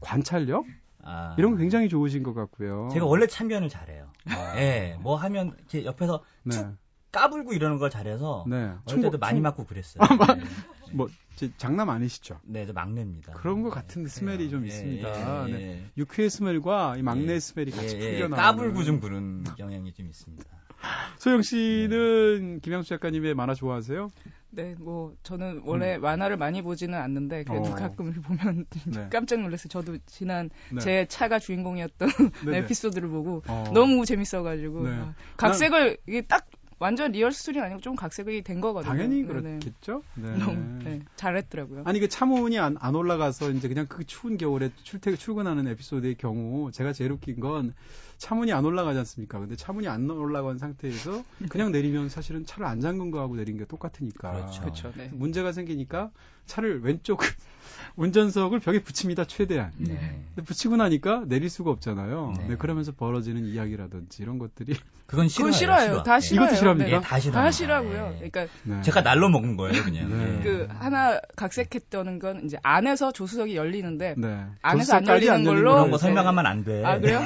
관찰력 0.00 0.64
아, 1.04 1.34
이런 1.38 1.52
거 1.52 1.58
굉장히 1.58 1.88
좋으신 1.88 2.22
것 2.22 2.34
같고요. 2.34 2.88
제가 2.92 3.06
원래 3.06 3.26
참견을 3.26 3.68
잘해요. 3.68 4.10
아. 4.26 4.56
예, 4.58 4.96
뭐 5.00 5.16
하면 5.16 5.54
이렇게 5.58 5.84
옆에서 5.84 6.22
네. 6.44 6.66
까불고 7.12 7.52
이러는 7.52 7.78
걸 7.78 7.90
잘해서 7.90 8.44
네. 8.48 8.72
어릴 8.86 9.02
때도 9.02 9.18
많이 9.18 9.36
충- 9.36 9.42
맞고 9.42 9.66
그랬어요. 9.66 10.02
아, 10.02 10.34
네. 10.34 10.44
뭐 10.92 11.08
제, 11.36 11.50
장남 11.56 11.90
아니시죠? 11.90 12.40
네, 12.44 12.66
저 12.66 12.72
막내입니다. 12.72 13.32
그런 13.34 13.62
것 13.62 13.68
네, 13.70 13.74
같은 13.74 13.94
그래요. 14.02 14.08
스멜이 14.08 14.50
좀 14.50 14.62
예, 14.64 14.66
있습니다. 14.68 15.48
예, 15.48 15.52
네. 15.52 15.62
예. 15.62 15.84
육회의 15.96 16.30
스멜과 16.30 16.96
이 16.96 17.02
막내의 17.02 17.34
예. 17.36 17.40
스멜이 17.40 17.70
같이 17.70 17.96
예, 17.96 18.00
예, 18.00 18.10
풀려나오는. 18.16 18.36
까불고 18.36 18.84
좀 18.84 19.00
그런 19.00 19.44
경향이 19.56 19.92
좀 19.92 20.06
있습니다. 20.08 20.44
소영 21.18 21.42
씨는 21.42 22.60
김양수 22.60 22.88
작가님의 22.88 23.34
만화 23.34 23.54
좋아하세요? 23.54 24.10
네, 24.50 24.74
뭐 24.78 25.14
저는 25.22 25.62
원래 25.64 25.98
만화를 25.98 26.36
많이 26.36 26.62
보지는 26.62 26.98
않는데 26.98 27.44
그래도 27.44 27.70
어. 27.70 27.74
가끔 27.74 28.12
보면 28.12 28.66
네. 28.86 29.08
깜짝 29.10 29.40
놀랐어요. 29.40 29.68
저도 29.68 29.98
지난 30.06 30.50
네. 30.70 30.80
제 30.80 31.06
차가 31.08 31.38
주인공이었던 31.38 32.08
네네. 32.44 32.58
에피소드를 32.70 33.08
보고 33.08 33.42
어. 33.48 33.70
너무 33.74 34.04
재밌어가지고 34.04 34.88
네. 34.88 34.90
아, 34.90 35.14
각색을 35.36 35.98
이게 36.06 36.20
딱 36.22 36.46
완전 36.78 37.12
real 37.12 37.32
story 37.32 37.60
아니고 37.60 37.80
좀 37.80 37.96
각색이 37.96 38.42
된 38.42 38.60
거거든요. 38.60 38.92
당연히 38.92 39.22
네, 39.22 39.22
네. 39.22 39.28
그렇겠죠. 39.28 40.02
네. 40.14 40.36
너무 40.36 40.84
네, 40.84 41.00
잘했더라고요. 41.16 41.82
아니 41.84 41.98
그 41.98 42.08
차문이 42.08 42.58
안, 42.58 42.76
안 42.78 42.94
올라가서 42.94 43.50
이제 43.50 43.68
그냥 43.68 43.86
그 43.88 44.04
추운 44.04 44.36
겨울에 44.36 44.70
출퇴 44.82 45.16
출근하는 45.16 45.66
에피소드의 45.68 46.16
경우 46.16 46.70
제가 46.72 46.92
제일 46.92 47.12
웃긴 47.12 47.40
건 47.40 47.74
차문이 48.18 48.52
안 48.52 48.64
올라가지 48.64 48.98
않습니까? 49.00 49.38
근데 49.38 49.56
차문이 49.56 49.88
안 49.88 50.08
올라간 50.08 50.58
상태에서 50.58 51.22
그냥 51.48 51.72
내리면 51.72 52.08
사실은 52.08 52.44
차를 52.46 52.66
안 52.66 52.80
잠근 52.80 53.10
거하고 53.10 53.36
내린 53.36 53.58
게 53.58 53.64
똑같으니까. 53.64 54.32
그렇죠. 54.32 54.60
그렇죠. 54.62 54.92
네. 54.96 55.10
문제가 55.12 55.52
생기니까 55.52 56.10
차를 56.46 56.82
왼쪽 56.82 57.20
운전석을 57.96 58.60
벽에 58.60 58.82
붙입니다 58.82 59.24
최대한. 59.24 59.70
네. 59.78 60.24
근데 60.34 60.42
붙이고 60.42 60.76
나니까 60.76 61.24
내릴 61.26 61.48
수가 61.48 61.70
없잖아요. 61.70 62.34
네. 62.38 62.48
네, 62.48 62.56
그러면서 62.56 62.92
벌어지는 62.92 63.44
이야기라든지 63.46 64.22
이런 64.22 64.38
것들이 64.38 64.74
그건 65.06 65.28
싫어요. 65.28 65.46
그건 65.46 65.58
싫어요. 65.58 65.80
싫어. 65.80 66.02
다 66.02 66.16
예. 66.16 66.20
싫어요. 66.20 66.44
이것도 66.46 66.56
싫어합니까? 66.56 66.90
네. 66.90 66.96
예, 66.96 67.00
다 67.00 67.20
싫어. 67.20 67.32
다 67.34 67.50
싫어하고요. 67.50 68.18
예. 68.20 68.30
그러니까 68.30 68.46
네. 68.64 68.82
제가 68.82 69.02
날로 69.02 69.28
먹은 69.28 69.56
거예요, 69.56 69.82
그냥. 69.84 70.08
네. 70.10 70.38
예. 70.38 70.42
그 70.42 70.66
하나 70.70 71.20
각색했다는 71.36 72.18
건 72.18 72.44
이제 72.44 72.56
안에서 72.62 73.12
조수석이 73.12 73.54
열리는데 73.54 74.14
네. 74.16 74.44
안에서 74.62 74.96
안 74.96 75.06
열리는 75.06 75.32
열린 75.32 75.44
걸로 75.44 75.74
그런 75.74 75.90
거 75.90 75.98
네. 75.98 76.02
설명하면 76.02 76.46
안 76.46 76.64
돼. 76.64 76.84
아 76.84 76.98
그래요? 76.98 77.20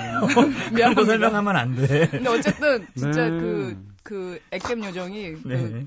그런 0.95 1.07
거 1.07 1.17
미안합니다. 1.17 1.31
설명하면 1.31 1.57
안 1.57 1.75
돼. 1.77 2.09
근데 2.09 2.29
어쨌든 2.29 2.87
진짜 2.97 3.29
네. 3.29 3.39
그, 3.39 3.87
그 4.03 4.41
액땜 4.51 4.85
요정이 4.85 5.43
네. 5.45 5.57
그 5.57 5.87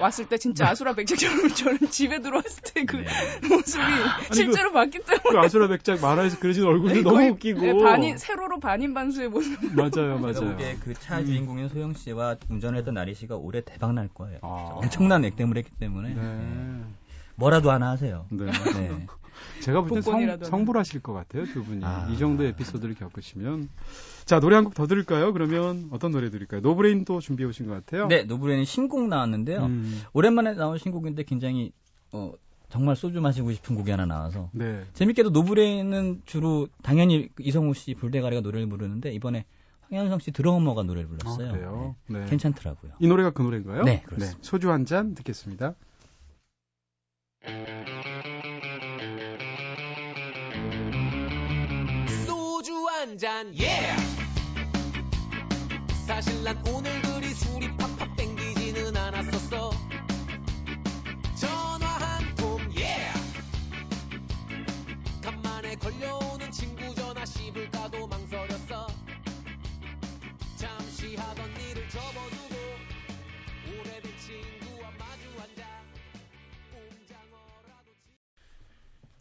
왔을 0.00 0.26
때 0.26 0.38
진짜 0.38 0.68
아수라 0.68 0.94
백작처럼 0.94 1.48
저는 1.48 1.90
집에 1.90 2.20
들어왔을 2.20 2.62
때그 2.74 2.96
네. 2.96 3.48
모습이 3.48 3.84
실제로 4.32 4.72
봤기 4.72 5.00
때문에 5.00 5.30
그 5.30 5.38
아수라 5.38 5.68
백작 5.68 6.00
만화에서 6.00 6.38
그려진 6.38 6.64
얼굴이 6.64 7.02
너무 7.02 7.16
거의, 7.16 7.30
웃기고. 7.30 7.60
네, 7.60 7.82
반인 7.82 8.16
세로로 8.16 8.58
반인 8.58 8.94
반수의 8.94 9.28
모습. 9.28 9.58
맞아요, 9.74 10.18
맞아요. 10.18 10.52
보기에 10.52 10.76
그차 10.76 11.24
주인공인 11.24 11.68
소영 11.68 11.94
씨와 11.94 12.36
운전했던 12.48 12.94
나리 12.94 13.14
씨가 13.14 13.36
올해 13.36 13.60
대박 13.60 13.92
날 13.92 14.08
거예요. 14.08 14.38
아. 14.42 14.70
엄청난 14.74 15.24
액땜을 15.24 15.56
했기 15.56 15.70
때문에 15.72 16.10
네. 16.10 16.20
네. 16.20 16.84
뭐라도 17.36 17.70
하나 17.70 17.90
하세요. 17.90 18.26
네. 18.30 18.46
네. 18.46 19.06
제가 19.60 19.82
볼 19.82 20.02
때 20.02 20.44
성불하실 20.44 21.00
것 21.02 21.12
같아요, 21.12 21.44
두 21.46 21.62
분이. 21.64 21.84
아. 21.84 22.08
이 22.10 22.18
정도 22.18 22.44
에피소드를 22.44 22.94
겪으시면. 22.94 23.68
자, 24.24 24.38
노래 24.40 24.56
한 24.56 24.64
곡 24.64 24.74
더 24.74 24.86
들을까요? 24.86 25.32
그러면 25.32 25.88
어떤 25.90 26.12
노래 26.12 26.30
들을까요? 26.30 26.60
노브레인도 26.60 27.20
준비해 27.20 27.48
오신 27.48 27.66
것 27.66 27.72
같아요. 27.74 28.06
네, 28.08 28.22
노브레인 28.24 28.64
신곡 28.64 29.08
나왔는데요. 29.08 29.64
음, 29.64 30.00
오랜만에 30.12 30.54
나온 30.54 30.78
신곡인데 30.78 31.24
굉장히 31.24 31.72
어, 32.12 32.32
정말 32.68 32.96
소주 32.96 33.20
마시고 33.20 33.52
싶은 33.52 33.74
곡이 33.76 33.90
하나 33.90 34.06
나와서 34.06 34.48
네. 34.52 34.84
재밌게도 34.94 35.30
노브레인은 35.30 36.22
주로 36.24 36.68
당연히 36.82 37.28
이성우 37.38 37.74
씨 37.74 37.94
불대가리가 37.94 38.40
노래를 38.42 38.66
부르는데 38.68 39.12
이번에 39.12 39.44
황현성 39.90 40.20
씨 40.20 40.30
드러머가 40.30 40.82
노래를 40.84 41.06
아, 41.06 41.16
불렀어요. 41.18 41.52
그래요? 41.52 41.96
네. 42.08 42.20
네, 42.20 42.26
괜찮더라고요. 42.30 42.92
이 42.98 43.06
노래가 43.08 43.30
그 43.30 43.42
노래인가요? 43.42 43.82
네, 43.82 44.02
그렇습니다. 44.06 44.38
소주 44.40 44.70
한 44.70 44.86
잔 44.86 45.14
듣겠습니다. 45.14 45.74
한 53.12 53.18
잔, 53.18 53.54
예! 53.60 53.94
사실 56.06 56.42
난 56.42 56.56
오늘 56.66 57.02
그리 57.02 57.28
술이 57.34 57.76
팍팍 57.76 58.16
땡기지는 58.16 58.96
않았었어. 58.96 59.70
전화 61.34 61.86
한 61.86 62.34
통, 62.36 62.58
예! 62.78 63.12
간만에 65.20 65.74
걸려오는 65.76 66.50
친구 66.52 66.71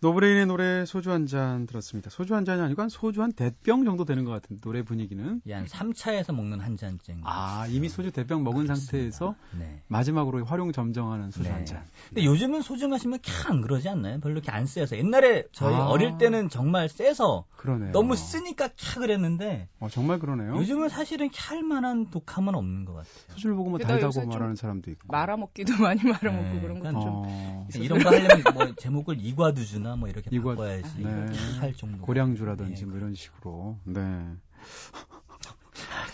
노브레인의 0.01 0.47
노래 0.47 0.83
소주 0.85 1.11
한 1.11 1.27
잔 1.27 1.67
들었습니다. 1.67 2.09
소주 2.09 2.33
한 2.35 2.43
잔이 2.43 2.59
아니고 2.59 2.81
한 2.81 2.89
소주 2.89 3.21
한 3.21 3.31
대병 3.31 3.85
정도 3.85 4.03
되는 4.03 4.25
것 4.25 4.31
같은 4.31 4.59
노래 4.59 4.81
분위기는. 4.81 5.41
한 5.47 5.65
3차에서 5.67 6.33
먹는 6.33 6.59
한 6.59 6.75
잔쯤. 6.75 7.21
아, 7.23 7.67
이미 7.69 7.87
소주 7.87 8.11
대병 8.11 8.43
먹은 8.43 8.65
상태에서 8.65 9.35
네. 9.59 9.83
마지막으로 9.87 10.43
활용 10.45 10.71
점정하는 10.71 11.29
소주 11.29 11.43
네. 11.47 11.51
한 11.53 11.65
잔. 11.65 11.83
근데 12.09 12.25
요즘은 12.25 12.63
소주 12.63 12.87
마시면 12.87 13.19
캬 13.19 13.61
그러지 13.61 13.89
않나요? 13.89 14.19
별로 14.19 14.33
이렇게 14.33 14.49
안 14.49 14.65
세서. 14.65 14.97
옛날에 14.97 15.43
저희 15.51 15.75
아. 15.75 15.85
어릴 15.85 16.17
때는 16.17 16.49
정말 16.49 16.89
세서 16.89 17.45
그러네요. 17.55 17.91
너무 17.91 18.15
쓰니까 18.15 18.69
캬 18.69 19.01
그랬는데 19.01 19.69
어, 19.79 19.87
정말 19.87 20.17
그러네요. 20.17 20.55
요즘은 20.57 20.89
사실은 20.89 21.29
캬할 21.29 21.61
만한 21.61 22.09
독함은 22.09 22.55
없는 22.55 22.85
것 22.85 22.93
같아요. 22.93 23.13
소주를 23.29 23.55
보고 23.55 23.69
뭐 23.69 23.77
달다고 23.77 24.25
말하는 24.25 24.55
사람도 24.55 24.89
있고. 24.89 25.05
말아먹기도 25.09 25.73
많이 25.77 26.03
말아먹고 26.03 26.55
네, 26.55 26.59
그런 26.59 26.79
것도 26.79 26.91
좀. 26.91 27.01
어, 27.05 27.67
이런 27.75 27.99
거 27.99 28.09
하려면 28.09 28.43
뭐 28.55 28.73
제목을 28.75 29.17
이과두주나 29.19 29.90
뭐 29.95 30.09
이렇게 30.09 30.29
이과- 30.31 30.55
바꿔야지 30.55 31.03
네. 31.03 31.59
할 31.59 31.73
정도. 31.73 32.03
고량주라든지 32.05 32.81
네. 32.83 32.87
뭐 32.87 32.97
이런 32.97 33.13
식으로. 33.15 33.77
네. 33.85 34.01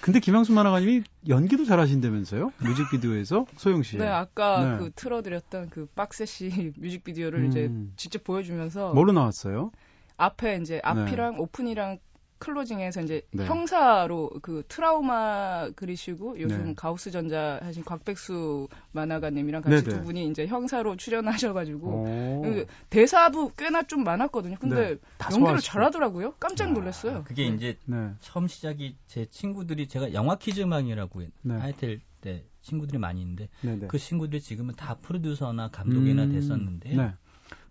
근데 0.02 0.20
김양수 0.20 0.54
만화가님이 0.54 1.04
연기도 1.28 1.66
잘하신다면서요? 1.66 2.54
뮤직비디오에서 2.64 3.46
소영 3.58 3.84
씨. 3.84 3.98
네, 3.98 4.08
아까 4.08 4.64
네. 4.64 4.78
그 4.78 4.92
틀어드렸던 4.96 5.70
그 5.70 5.88
박세시 5.96 6.74
뮤직비디오를 6.78 7.46
이제 7.48 7.66
음. 7.66 7.92
직접 7.98 8.24
보여주면서 8.24 8.94
뭘로 8.94 9.12
나왔어요? 9.12 9.72
앞에 10.16 10.60
이제 10.62 10.80
앞이랑 10.84 11.40
오픈이랑 11.40 12.00
클로징에서 12.40 13.02
이제 13.02 13.22
네. 13.32 13.46
형사로 13.46 14.32
그 14.42 14.64
트라우마 14.68 15.70
그리시고 15.76 16.40
요즘 16.40 16.68
네. 16.68 16.74
가우스 16.76 17.12
전자 17.12 17.60
하신 17.62 17.84
곽백수 17.84 18.68
만화가님이랑 18.92 19.62
같이 19.62 19.84
네네. 19.84 19.98
두 19.98 20.04
분이 20.04 20.28
이제 20.30 20.48
형사로 20.48 20.96
출연하셔가지고 20.96 21.88
오. 21.88 22.42
그 22.44 22.66
대사도 22.90 23.54
꽤나 23.56 23.84
좀 23.84 24.04
많았거든요. 24.04 24.58
근데 24.60 24.90
네, 24.90 24.98
다 25.18 25.30
연기를. 25.34 25.60
잘하더라고요. 25.60 26.34
깜짝 26.40 26.74
놀랐어요. 26.74 27.18
아, 27.18 27.24
그게 27.24 27.46
이제 27.46 27.78
네. 27.86 28.12
처음 28.20 28.48
시작이 28.48 28.96
제 29.08 29.26
친구들이 29.26 29.88
제가 29.88 30.14
영화 30.14 30.36
퀴즈망이라고 30.36 31.22
네. 31.42 31.58
하이텔 31.58 32.02
때 32.22 32.44
친구들이 32.62 32.98
많이 32.98 33.22
있는데 33.22 33.50
네네. 33.62 33.88
그 33.88 33.98
친구들이 33.98 34.42
지금은 34.42 34.76
다 34.76 34.96
프로듀서나 35.02 35.70
감독이나 35.70 36.26
음, 36.26 36.32
됐었는데 36.32 36.96
네. 36.96 37.14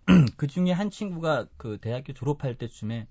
그 0.37 0.47
중에 0.47 0.71
한 0.71 0.89
친구가 0.89 1.47
그 1.57 1.77
대학교 1.79 2.13
졸업할 2.13 2.55
때쯤에 2.55 3.07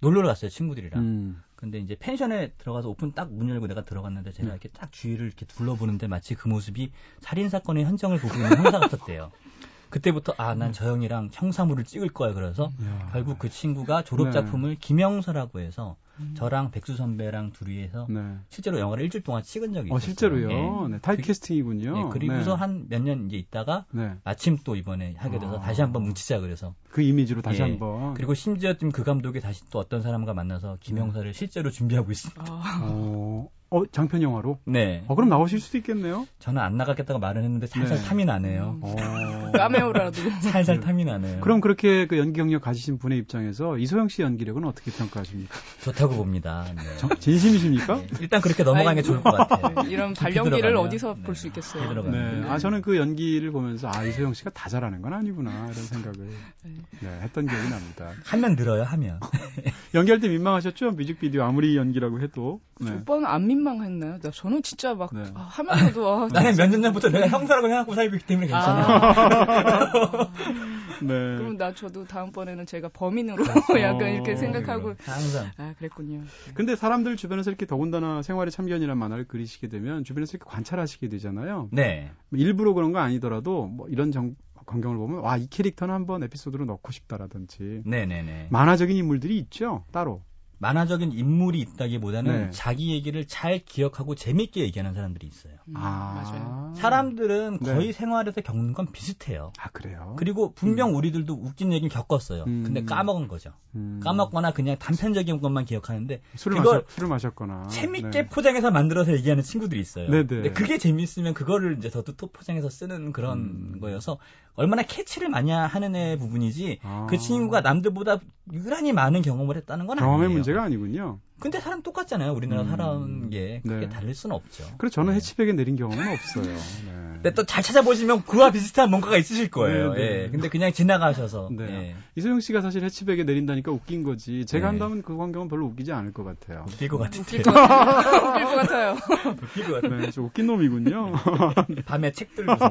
놀러 0.00 0.26
갔어요 0.26 0.50
친구들이랑. 0.50 1.00
음. 1.02 1.42
근데 1.56 1.78
이제 1.78 1.94
펜션에 1.98 2.52
들어가서 2.58 2.88
오픈 2.88 3.12
딱 3.12 3.28
문 3.30 3.48
열고 3.50 3.66
내가 3.66 3.84
들어갔는데 3.84 4.32
제가 4.32 4.48
네. 4.48 4.52
이렇게 4.54 4.68
딱 4.70 4.90
주위를 4.92 5.26
이렇게 5.26 5.44
둘러보는데 5.46 6.06
마치 6.06 6.34
그 6.34 6.48
모습이 6.48 6.90
살인 7.20 7.48
사건의 7.50 7.84
현장을 7.84 8.18
보고 8.18 8.34
있는 8.34 8.56
형사 8.56 8.78
같았대요. 8.80 9.30
그때부터 9.90 10.34
아 10.38 10.54
난 10.54 10.72
저 10.72 10.86
형이랑 10.88 11.30
형사물을 11.32 11.84
찍을 11.84 12.08
거야 12.10 12.32
그래서 12.32 12.70
이야. 12.80 13.08
결국 13.12 13.38
그 13.38 13.50
친구가 13.50 14.02
졸업 14.04 14.26
네. 14.26 14.32
작품을 14.32 14.76
김형사라고 14.76 15.60
해서 15.60 15.96
저랑 16.34 16.70
백수 16.70 16.96
선배랑 16.96 17.52
둘이 17.52 17.82
해서 17.82 18.06
네. 18.08 18.20
실제로 18.48 18.78
영화를 18.78 19.04
일주일 19.04 19.22
동안 19.22 19.42
찍은 19.42 19.72
적이 19.72 19.88
있어요. 19.88 19.96
어, 19.96 19.98
실제로요. 19.98 20.88
네. 20.88 20.98
typecasting이군요. 21.00 21.94
네, 21.94 22.08
그리고서 22.12 22.54
네. 22.54 22.60
한몇 22.60 23.02
년 23.02 23.26
이제 23.26 23.36
있다가 23.36 23.86
네. 23.90 24.14
마침 24.24 24.58
또 24.64 24.76
이번에 24.76 25.14
하게 25.16 25.38
돼서 25.38 25.58
아. 25.58 25.60
다시 25.60 25.80
한번 25.80 26.04
뭉치자 26.04 26.40
그래서 26.40 26.74
그 26.88 27.02
이미지로 27.02 27.42
다시 27.42 27.60
예. 27.60 27.64
한번. 27.64 28.14
그리고 28.14 28.34
심지어 28.34 28.74
지금 28.74 28.90
그 28.90 29.04
감독이 29.04 29.40
다시 29.40 29.62
또 29.70 29.78
어떤 29.78 30.02
사람과 30.02 30.34
만나서 30.34 30.78
김형사를 30.80 31.34
실제로 31.34 31.70
준비하고 31.70 32.10
있습니다. 32.10 32.44
아, 32.46 32.80
어, 32.82 33.48
어, 33.72 33.86
장편 33.86 34.20
영화로? 34.22 34.58
네. 34.64 35.04
어, 35.06 35.14
그럼 35.14 35.28
나오실 35.28 35.60
수도 35.60 35.78
있겠네요. 35.78 36.26
저는 36.40 36.60
안 36.60 36.76
나가겠다고 36.76 37.20
말을 37.20 37.44
했는데 37.44 37.68
살살 37.68 37.98
네. 37.98 38.04
탐이 38.04 38.24
나네요. 38.24 38.78
어. 38.82 38.96
까메오라도 39.54 40.18
살살 40.40 40.80
탐이 40.80 41.04
나네요. 41.04 41.40
그럼 41.40 41.60
그렇게 41.60 42.06
그 42.08 42.18
연기 42.18 42.38
경력 42.40 42.62
가지신 42.62 42.98
분의 42.98 43.18
입장에서 43.18 43.78
이소영 43.78 44.08
씨 44.08 44.22
연기력은 44.22 44.64
어떻게 44.64 44.90
평가하십니까? 44.90 45.54
좋다고 45.82 46.16
봅니다. 46.16 46.64
네. 46.74 46.82
정- 46.98 47.10
진심이십니까? 47.16 47.96
네, 47.96 48.06
일단 48.20 48.40
그렇게 48.40 48.64
넘어가는 48.64 48.96
게 48.96 49.02
좋을 49.02 49.22
것 49.22 49.30
같아요. 49.36 49.86
이런 49.88 50.14
깊이 50.14 50.24
발연기를 50.24 50.76
어디서 50.76 51.14
네, 51.14 51.22
볼수 51.22 51.46
있겠어요. 51.46 52.02
네. 52.10 52.42
아, 52.48 52.58
저는 52.58 52.82
그 52.82 52.96
연기를 52.96 53.52
보면서, 53.52 53.88
아, 53.94 54.02
이소영 54.02 54.34
씨가 54.34 54.50
다 54.50 54.68
잘하는 54.68 55.00
건 55.00 55.12
아니구나, 55.14 55.50
이런 55.70 55.72
생각을, 55.74 56.28
네, 56.64 57.18
했던 57.22 57.46
기억이 57.46 57.68
납니다. 57.70 58.10
하면 58.24 58.56
늘어요, 58.56 58.82
하면. 58.82 59.20
연기할 59.94 60.18
때 60.20 60.28
민망하셨죠? 60.28 60.92
뮤직비디오 60.92 61.42
아무리 61.44 61.76
연기라고 61.76 62.20
해도. 62.20 62.60
네. 62.80 62.92
오빠는 62.92 63.26
안 63.26 63.46
민망 63.46 63.59
했나요? 63.68 64.18
나 64.20 64.30
저는 64.30 64.62
진짜 64.62 64.94
막 64.94 65.10
네. 65.14 65.22
아, 65.34 65.40
하면서도 65.42 66.08
아, 66.08 66.28
나는 66.32 66.56
몇 66.56 66.68
년 66.70 66.82
전부터 66.82 67.10
내가 67.10 67.28
형사라고 67.28 67.68
생각하고 67.68 67.94
살고 67.94 68.16
있기 68.16 68.26
때문에 68.26 68.46
괜찮아. 68.48 68.86
아. 68.86 70.32
네. 71.02 71.08
그럼 71.38 71.56
나 71.56 71.72
저도 71.74 72.04
다음번에는 72.06 72.66
제가 72.66 72.88
범인으로 72.92 73.42
그렇죠. 73.42 73.80
약간 73.80 74.12
이렇게 74.12 74.36
생각하고 74.36 74.94
항상. 75.00 75.50
아 75.56 75.74
그랬군요. 75.78 76.22
근데 76.54 76.76
사람들 76.76 77.16
주변에서 77.16 77.50
이렇게 77.50 77.66
더군다나 77.66 78.22
생활의 78.22 78.50
참견이라는 78.50 78.98
만화를 78.98 79.24
그리시게 79.26 79.68
되면 79.68 80.04
주변에서 80.04 80.32
이렇게 80.36 80.44
관찰하시게 80.50 81.08
되잖아요. 81.08 81.68
네. 81.72 82.10
뭐 82.28 82.38
일부러 82.38 82.72
그런 82.74 82.92
거 82.92 82.98
아니더라도 82.98 83.66
뭐 83.66 83.88
이런 83.88 84.12
정, 84.12 84.34
광경을 84.66 84.96
보면 84.98 85.20
와, 85.20 85.36
이 85.36 85.46
캐릭터는 85.48 85.94
한번 85.94 86.22
에피소드로 86.22 86.64
넣고 86.66 86.92
싶다라든지 86.92 87.82
네네네. 87.86 88.48
만화적인 88.50 88.94
인물들이 88.96 89.38
있죠, 89.38 89.84
따로. 89.90 90.22
만화적인 90.60 91.12
인물이 91.12 91.58
있다기보다는 91.60 92.32
네. 92.32 92.50
자기 92.50 92.92
얘기를 92.92 93.26
잘 93.26 93.60
기억하고 93.64 94.14
재밌게 94.14 94.60
얘기하는 94.60 94.92
사람들이 94.94 95.26
있어요. 95.26 95.54
음, 95.70 95.74
아. 95.76 96.22
맞아요. 96.24 96.60
사람들은 96.76 97.58
네. 97.60 97.74
거의 97.74 97.92
생활에서 97.92 98.40
겪는 98.40 98.72
건 98.72 98.86
비슷해요. 98.92 99.52
아, 99.58 99.68
그래요? 99.70 100.14
그리고 100.18 100.52
분명 100.52 100.94
우리들도 100.94 101.32
웃긴 101.34 101.72
얘기는 101.72 101.88
겪었어요. 101.90 102.44
음. 102.46 102.62
근데 102.64 102.84
까먹은 102.84 103.28
거죠. 103.28 103.52
음. 103.74 104.00
까먹거나 104.02 104.52
그냥 104.52 104.76
단편적인 104.78 105.40
것만 105.40 105.64
기억하는데 105.64 106.22
술을, 106.36 106.58
그걸 106.58 106.74
마셨, 106.76 106.90
술을 106.90 107.08
마셨거나. 107.08 107.66
재밌게 107.68 108.10
네. 108.10 108.26
포장해서 108.28 108.70
만들어서 108.70 109.12
얘기하는 109.12 109.42
친구들이 109.42 109.80
있어요. 109.80 110.08
네네. 110.10 110.26
근데 110.26 110.52
그게 110.52 110.78
재밌으면 110.78 111.34
그거를 111.34 111.76
이제 111.78 111.90
저도 111.90 112.12
또 112.16 112.28
포장해서 112.28 112.70
쓰는 112.70 113.12
그런 113.12 113.38
음. 113.38 113.78
거여서 113.80 114.18
얼마나 114.54 114.82
캐치를 114.82 115.28
많이 115.28 115.50
하는 115.50 115.96
애 115.96 116.16
부분이지 116.18 116.80
아. 116.82 117.06
그 117.10 117.18
친구가 117.18 117.60
남들보다 117.60 118.18
유난히 118.52 118.92
많은 118.92 119.22
경험을 119.22 119.56
했다는 119.56 119.86
건 119.86 119.98
경험의 119.98 120.26
아니에요. 120.26 120.30
문제가 120.30 120.62
아니군요. 120.62 121.18
근데 121.40 121.60
사람 121.60 121.82
똑같잖아요. 121.82 122.32
우리나라 122.32 122.62
음. 122.62 122.68
살아온 122.68 123.30
게 123.30 123.60
그게 123.66 123.86
네. 123.86 123.88
다를 123.88 124.14
수는 124.14 124.36
없죠. 124.36 124.64
그래서 124.78 124.94
저는 124.94 125.10
네. 125.10 125.16
해치백에 125.16 125.52
내린 125.52 125.76
경험은 125.76 126.08
없어요. 126.12 126.44
네. 126.44 127.10
근데 127.14 127.34
또 127.34 127.44
잘 127.50 127.64
찾아보시면 127.64 128.22
그와 128.26 128.52
비슷한 128.52 128.90
뭔가가 128.90 129.16
있으실 129.16 129.50
거예요. 129.50 129.92
네, 129.94 129.98
네. 129.98 130.24
예. 130.24 130.30
근데 130.30 130.48
그냥 130.48 130.72
지나가셔서. 130.72 131.48
네. 131.50 131.64
예. 131.64 131.96
이소영 132.14 132.38
씨가 132.40 132.60
사실 132.60 132.84
해치백에 132.84 133.24
내린다니까 133.24 133.72
웃긴 133.72 134.04
거지. 134.04 134.46
제가 134.46 134.66
네. 134.66 134.78
한다면 134.78 135.02
그 135.02 135.16
광경은 135.16 135.48
별로 135.48 135.66
웃기지 135.66 135.92
않을 135.92 136.12
것 136.12 136.22
같아요. 136.22 136.64
웃길 136.68 136.88
것 136.88 136.98
같은데. 136.98 137.38
웃길 137.38 137.42
것 137.42 137.52
같아요. 137.52 138.30
웃길 138.30 138.44
것 138.44 138.54
같아요. 138.54 138.96
웃길 139.42 139.64
것 139.66 139.74
같은데. 139.74 140.06
네, 140.06 140.10
좀 140.12 140.26
웃긴 140.26 140.46
놈이군요. 140.46 141.12
밤에 141.86 142.12
책 142.12 142.34
들고서. 142.36 142.70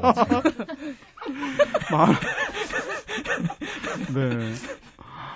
만... 1.92 2.14
네. 4.14 4.54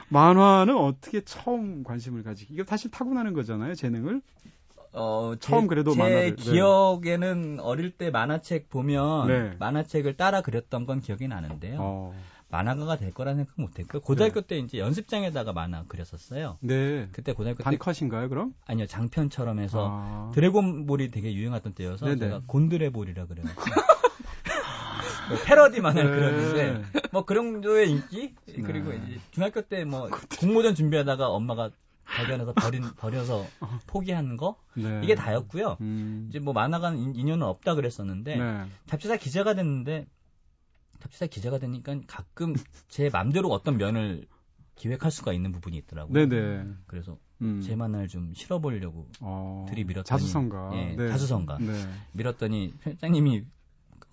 만화는 0.09 0.77
어떻게 0.77 1.21
처음 1.23 1.83
관심을 1.85 2.23
가지기? 2.23 2.55
이게 2.55 2.65
사실 2.65 2.91
타고나는 2.91 3.33
거잖아요, 3.33 3.75
재능을. 3.75 4.21
어, 4.93 5.35
제- 5.41 5.51
처음 5.51 5.67
그래도 5.67 5.93
제 5.93 5.99
만화를, 5.99 6.37
네. 6.37 6.43
기억에는 6.43 7.59
어릴 7.61 7.91
때 7.91 8.11
만화책 8.11 8.69
보면 8.71 9.27
네. 9.27 9.57
만화책을 9.59 10.17
따라 10.17 10.41
그렸던 10.41 10.87
건 10.87 11.01
기억이 11.01 11.27
나는데요. 11.27 11.79
어. 11.81 12.15
만화가가 12.51 12.99
될 12.99 13.13
거라는 13.13 13.39
생각 13.45 13.61
못 13.61 13.79
했고 13.81 13.99
고등학교 13.99 14.41
때 14.43 14.57
이제 14.59 14.79
연습장에다가 14.79 15.53
만화 15.53 15.83
그렸었어요. 15.89 16.59
네. 16.61 17.09
그때 17.11 17.33
고등학교 17.33 17.59
때 17.59 17.65
단컷인가요, 17.65 18.29
그럼? 18.29 18.55
아니요 18.67 18.87
장편처럼 18.87 19.59
해서 19.59 19.89
아. 19.91 20.31
드래곤볼이 20.33 21.11
되게 21.11 21.35
유행하던 21.35 21.75
때여서 21.75 22.07
네네. 22.07 22.19
제가 22.21 22.43
곤드레볼이라 22.47 23.25
뭐 23.25 23.35
패러디 25.45 25.81
만화를 25.81 26.11
네. 26.11 26.17
그렸는데 26.17 27.01
뭐 27.13 27.25
그런 27.25 27.53
정도의 27.53 27.91
인기 27.91 28.35
그리고 28.65 28.91
네. 28.91 29.03
이제 29.09 29.21
중학교 29.31 29.63
때 29.63 29.85
뭐 29.85 30.09
공모전 30.41 30.75
준비하다가 30.75 31.29
엄마가 31.29 31.71
발견해서 32.05 32.53
버린 32.55 32.83
버려서 32.97 33.47
포기한 33.87 34.37
거 34.37 34.57
네. 34.75 35.01
이게 35.03 35.15
다였고요. 35.15 35.79
음. 35.81 36.27
이제 36.29 36.39
뭐 36.39 36.53
만화가 36.53 36.91
인- 36.93 37.15
인연은 37.17 37.47
없다 37.47 37.75
그랬었는데 37.75 38.37
네. 38.37 38.65
잡지사 38.87 39.17
기자가 39.17 39.55
됐는데 39.55 40.07
잡지사 41.01 41.27
기자가 41.27 41.59
되니까 41.59 41.97
가끔 42.07 42.55
제 42.89 43.09
맘대로 43.13 43.49
어떤 43.51 43.77
면을 43.79 44.27
기획할 44.77 45.11
수가 45.11 45.33
있는 45.33 45.53
부분이 45.53 45.77
있더라고요. 45.79 46.27
네네. 46.29 46.65
그래서 46.87 47.19
음. 47.43 47.61
제 47.61 47.77
만화를 47.77 48.09
좀 48.09 48.33
실어보려고 48.35 49.09
어. 49.21 49.67
들이밀었더니 49.69 50.05
자수성가. 50.05 50.71
예, 50.75 50.97
네. 50.97 51.09
자수성가. 51.09 51.59
네. 51.59 51.73
밀었더니 52.13 52.73
편장님이 52.83 53.45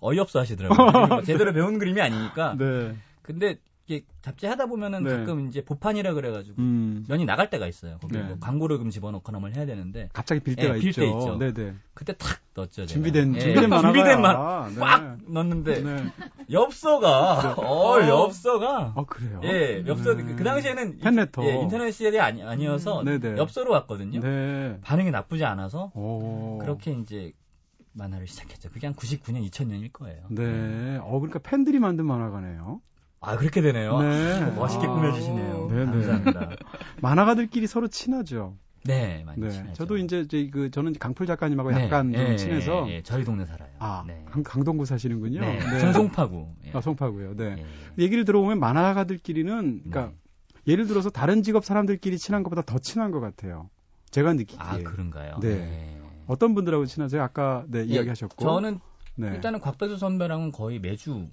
어이없어 0.02 0.40
하시더라고요. 0.40 1.22
제대로 1.24 1.52
배운 1.52 1.78
그림이 1.78 2.00
아니니까. 2.00 2.56
네. 2.58 2.94
근데 3.22 3.56
이게 3.86 4.04
잡지 4.20 4.46
하다 4.46 4.66
보면은 4.66 5.02
네. 5.02 5.10
가끔 5.10 5.48
이제 5.48 5.64
보판이라 5.64 6.14
그래가지고 6.14 6.54
음. 6.60 7.04
면이 7.08 7.24
나갈 7.24 7.50
때가 7.50 7.66
있어요. 7.66 7.98
거기 8.00 8.16
네. 8.16 8.22
뭐 8.22 8.36
광고를 8.40 8.78
금 8.78 8.90
집어넣거나 8.90 9.38
뭘 9.40 9.54
해야 9.56 9.66
되는데 9.66 10.08
갑자기 10.12 10.40
빌 10.40 10.54
예, 10.58 10.62
때가 10.62 10.74
빌 10.74 10.88
있죠. 10.88 11.00
때 11.00 11.06
있죠. 11.08 11.36
네네. 11.38 11.74
그때 11.94 12.12
탁 12.16 12.40
넣었죠. 12.54 12.86
제가. 12.86 12.86
준비된 12.86 13.34
예, 13.36 13.40
준비된 13.40 13.70
만화가 13.70 13.92
준비된 13.92 14.20
만- 14.20 14.74
네. 14.74 14.80
꽉 14.80 15.18
넣었는데 15.28 15.82
네. 15.82 16.04
엽서가 16.50 17.54
어 17.58 18.00
엽서가 18.06 18.92
아 18.96 19.04
그래요? 19.04 19.40
예 19.44 19.84
엽서 19.86 20.14
네. 20.16 20.34
그 20.36 20.44
당시에는 20.44 20.98
이- 20.98 21.00
팬레터. 21.00 21.44
예, 21.44 21.54
인터넷 21.56 21.90
시절이 21.90 22.20
아니, 22.20 22.42
아니어서 22.42 23.02
음. 23.02 23.36
엽서로 23.36 23.72
왔거든요. 23.72 24.20
네. 24.20 24.78
반응이 24.82 25.10
나쁘지 25.10 25.44
않아서 25.44 25.90
오. 25.94 26.58
그렇게 26.58 26.92
이제 26.92 27.32
만화를 27.92 28.26
시작했죠. 28.26 28.70
그게 28.70 28.86
한 28.86 28.94
99년, 28.94 29.48
2000년일 29.48 29.92
거예요. 29.92 30.22
네. 30.30 30.98
어 31.02 31.18
그러니까 31.20 31.38
팬들이 31.38 31.78
만든 31.78 32.06
만화가네요. 32.06 32.80
아 33.20 33.36
그렇게 33.36 33.60
되네요. 33.62 34.00
네. 34.00 34.50
멋있게 34.56 34.86
아. 34.86 34.92
꾸며주시네요. 34.92 35.68
네네. 35.68 35.84
감사합니다. 35.86 36.56
만화가들끼리 37.00 37.66
서로 37.66 37.88
친하죠. 37.88 38.56
네, 38.84 39.22
많이 39.24 39.40
네. 39.40 39.48
친하죠. 39.50 39.74
저도 39.74 39.96
이제 39.96 40.26
저희 40.26 40.50
그 40.50 40.70
저는 40.70 40.94
강풀 40.94 41.26
작가님하고 41.26 41.70
네, 41.70 41.84
약간 41.84 42.12
좀 42.12 42.20
예, 42.20 42.36
친해서 42.36 42.86
예, 42.88 42.94
예, 42.94 43.02
저희 43.02 43.24
동네 43.24 43.44
살아요. 43.44 43.70
아 43.78 44.02
네. 44.06 44.24
강, 44.28 44.42
강동구 44.42 44.86
사시는군요. 44.86 45.40
네. 45.40 45.58
네. 45.58 45.92
송파구. 45.92 46.48
예. 46.66 46.70
아 46.72 46.80
송파구요. 46.80 47.36
네. 47.36 47.56
예. 47.58 48.02
얘기를 48.02 48.24
들어보면 48.24 48.58
만화가들끼리는 48.58 49.82
그러니까 49.84 50.12
네. 50.12 50.72
예를 50.72 50.86
들어서 50.86 51.10
다른 51.10 51.42
직업 51.42 51.64
사람들끼리 51.64 52.18
친한 52.18 52.42
것보다 52.42 52.62
더 52.62 52.78
친한 52.78 53.12
것 53.12 53.20
같아요. 53.20 53.70
제가 54.10 54.32
느끼기에. 54.34 54.58
아 54.58 54.78
그런가요? 54.78 55.38
네. 55.40 55.98
어떤 56.26 56.54
분들하고 56.54 56.86
친하세요? 56.86 57.22
아까 57.22 57.64
네, 57.68 57.80
예, 57.80 57.84
이야기하셨고. 57.84 58.42
저는 58.44 58.78
네. 59.16 59.28
일단은 59.28 59.60
곽배수 59.60 59.96
선배랑은 59.98 60.52
거의 60.52 60.78
매주 60.78 61.28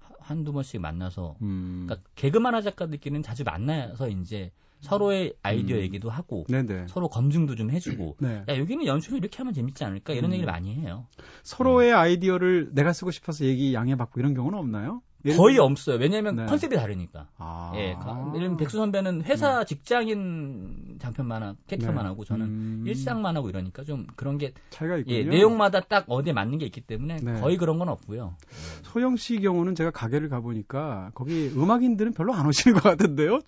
하- 0.00 0.14
한두 0.20 0.52
번씩 0.52 0.80
만나서 0.80 1.36
음. 1.42 1.84
그러니까 1.86 2.08
개그 2.14 2.38
만 2.38 2.54
화 2.54 2.60
작가들끼리는 2.62 3.22
자주 3.22 3.44
만나서 3.44 4.08
이제 4.08 4.50
서로의 4.80 5.34
아이디어 5.42 5.76
음. 5.76 5.82
얘기도 5.82 6.08
하고 6.08 6.46
네네. 6.48 6.86
서로 6.88 7.08
검증도 7.08 7.54
좀 7.54 7.70
해주고 7.70 8.16
네. 8.20 8.42
야 8.48 8.58
여기는 8.58 8.86
연출을 8.86 9.18
이렇게 9.18 9.36
하면 9.38 9.52
재밌지 9.52 9.84
않을까 9.84 10.14
이런 10.14 10.30
음. 10.30 10.34
얘기를 10.34 10.50
많이 10.50 10.74
해요. 10.74 11.06
서로의 11.42 11.92
아이디어를 11.92 12.70
내가 12.72 12.92
쓰고 12.94 13.10
싶어서 13.10 13.44
얘기 13.44 13.74
양해받고 13.74 14.18
이런 14.20 14.32
경우는 14.34 14.58
없나요? 14.58 15.02
거의 15.36 15.58
없어요. 15.58 15.96
왜냐하면 15.96 16.36
네. 16.36 16.46
컨셉이 16.46 16.74
다르니까. 16.76 17.26
아. 17.38 17.72
예, 17.76 17.94
가- 17.94 18.18
예를 18.28 18.40
들면 18.40 18.56
백수 18.56 18.76
선배는 18.78 19.22
회사 19.22 19.64
직장인 19.64 20.96
장편만 20.98 21.42
하고 21.42 21.58
캐릭터만 21.66 22.04
네. 22.04 22.08
하고 22.08 22.24
저는 22.24 22.46
음. 22.46 22.84
일상만 22.86 23.36
하고 23.36 23.48
이러니까 23.50 23.84
좀 23.84 24.06
그런 24.16 24.38
게 24.38 24.52
차이가 24.70 24.96
있군요. 24.96 25.14
예, 25.16 25.22
내용마다 25.24 25.80
딱 25.80 26.04
어디에 26.08 26.32
맞는 26.32 26.58
게 26.58 26.66
있기 26.66 26.80
때문에 26.80 27.16
네. 27.22 27.40
거의 27.40 27.56
그런 27.56 27.78
건 27.78 27.88
없고요. 27.88 28.34
소영 28.82 29.16
씨 29.16 29.40
경우는 29.40 29.74
제가 29.74 29.90
가게를 29.90 30.28
가보니까 30.28 31.10
거기 31.14 31.48
음악인들은 31.54 32.12
별로 32.12 32.32
안 32.34 32.46
오시는 32.46 32.78
것 32.78 32.82
같은데요. 32.82 33.40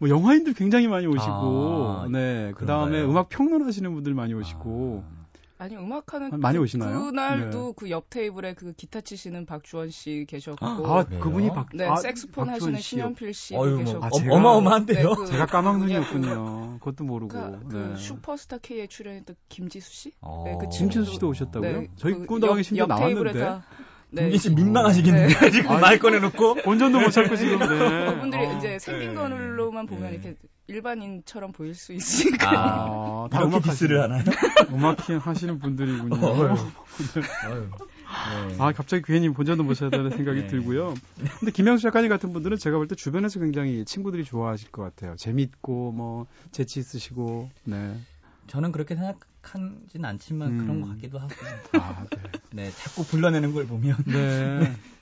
뭐 0.00 0.08
영화인들 0.08 0.54
굉장히 0.54 0.86
많이 0.86 1.06
오시고, 1.06 1.86
아, 1.88 2.08
네. 2.08 2.52
그 2.56 2.66
다음에? 2.66 3.02
음악 3.02 3.28
평론하시는 3.30 3.92
분들 3.94 4.14
많이 4.14 4.32
오시고, 4.32 5.02
아, 5.04 5.17
아니 5.60 5.76
음악하는 5.76 6.38
많이 6.38 6.56
그- 6.56 6.64
오시나요? 6.64 7.06
그날도 7.06 7.72
그옆 7.72 8.10
테이블에 8.10 8.54
그 8.54 8.72
기타 8.74 9.00
치시는 9.00 9.44
박주원 9.44 9.90
씨 9.90 10.24
계셨고 10.28 10.64
아, 10.64 11.04
그래요? 11.04 11.20
그분이 11.20 11.48
박, 11.50 11.66
네 11.74 11.84
아, 11.84 11.96
색스폰 11.96 12.48
하시는. 12.48 12.78
신현필 12.80 13.34
씨 13.34 13.56
어휴, 13.56 13.70
뭐, 13.70 13.78
계셨고 13.78 14.04
아, 14.04 14.06
어, 14.06 14.10
제가- 14.10 14.32
어마어마한데요? 14.34 15.08
네, 15.08 15.14
그 15.16 15.26
제가 15.26 15.26
뭐냐, 15.26 15.46
그- 15.46 15.52
까막눈이었군요. 15.52 16.78
그것도 16.78 17.04
모르고. 17.04 17.28
그, 17.32 17.68
그 17.68 17.76
네. 17.76 17.96
슈퍼스타 17.96 18.58
K에 18.58 18.86
출연했던 18.86 19.34
김지수 19.48 19.92
씨? 19.92 20.12
어. 20.20 20.44
네, 20.46 20.56
그 20.60 20.68
김진수 20.68 21.12
씨도 21.12 21.28
오셨다고요? 21.28 21.80
네, 21.80 21.88
저희 21.96 22.14
그 22.14 22.26
꿈다방에 22.26 22.60
옆- 22.60 22.64
심지어 22.64 22.86
옆 22.88 22.96
테이블에 22.96 23.32
나왔는데. 23.32 23.40
다- 23.40 23.64
네. 24.10 24.22
김진 24.30 24.38
씨 24.38 24.50
민망하시겠네요. 24.54 25.28
지금 25.52 25.70
아니, 25.70 25.80
말 25.80 25.98
꺼내놓고. 25.98 26.54
본전도 26.56 27.00
못 27.00 27.10
찾고 27.10 27.36
지금, 27.36 27.58
네. 27.58 28.06
그분들이 28.14 28.46
어. 28.46 28.56
이제 28.58 28.78
생긴 28.78 29.10
네. 29.10 29.14
걸로만 29.14 29.86
보면 29.86 30.04
네. 30.04 30.12
이렇게 30.14 30.36
일반인처럼 30.66 31.52
보일 31.52 31.74
수 31.74 31.92
있으니까. 31.92 32.50
아, 32.50 33.28
다 33.32 33.42
음악 33.44 33.62
디스를 33.62 34.02
하나요? 34.02 34.22
음악 34.72 35.08
하시는 35.08 35.58
분들이군요. 35.58 36.14
어휴. 36.26 36.42
어휴. 36.50 36.58
네. 38.48 38.56
아, 38.58 38.72
갑자기 38.72 39.02
괜히 39.04 39.28
본전도 39.28 39.64
못 39.64 39.74
찾아다는 39.74 40.10
생각이 40.10 40.42
네. 40.42 40.46
들고요. 40.46 40.94
근데 41.40 41.52
김영수 41.52 41.82
작가님 41.82 42.08
같은 42.08 42.32
분들은 42.32 42.56
제가 42.58 42.76
볼 42.78 42.88
때 42.88 42.94
주변에서 42.94 43.40
굉장히 43.40 43.84
친구들이 43.84 44.24
좋아하실 44.24 44.70
것 44.70 44.82
같아요. 44.82 45.14
재밌고, 45.16 45.92
뭐, 45.92 46.26
재치 46.50 46.80
있으시고, 46.80 47.50
네. 47.64 47.94
저는 48.46 48.72
그렇게 48.72 48.94
생각 48.94 49.18
하진 49.54 50.04
않지만 50.04 50.48
음. 50.52 50.58
그런 50.58 50.80
것 50.80 50.88
같기도 50.88 51.18
하고. 51.18 51.34
아, 51.72 52.04
네. 52.10 52.22
네, 52.50 52.72
자꾸 52.76 53.04
불러내는 53.04 53.52
걸 53.52 53.66
보면. 53.66 53.96
네. 54.06 54.76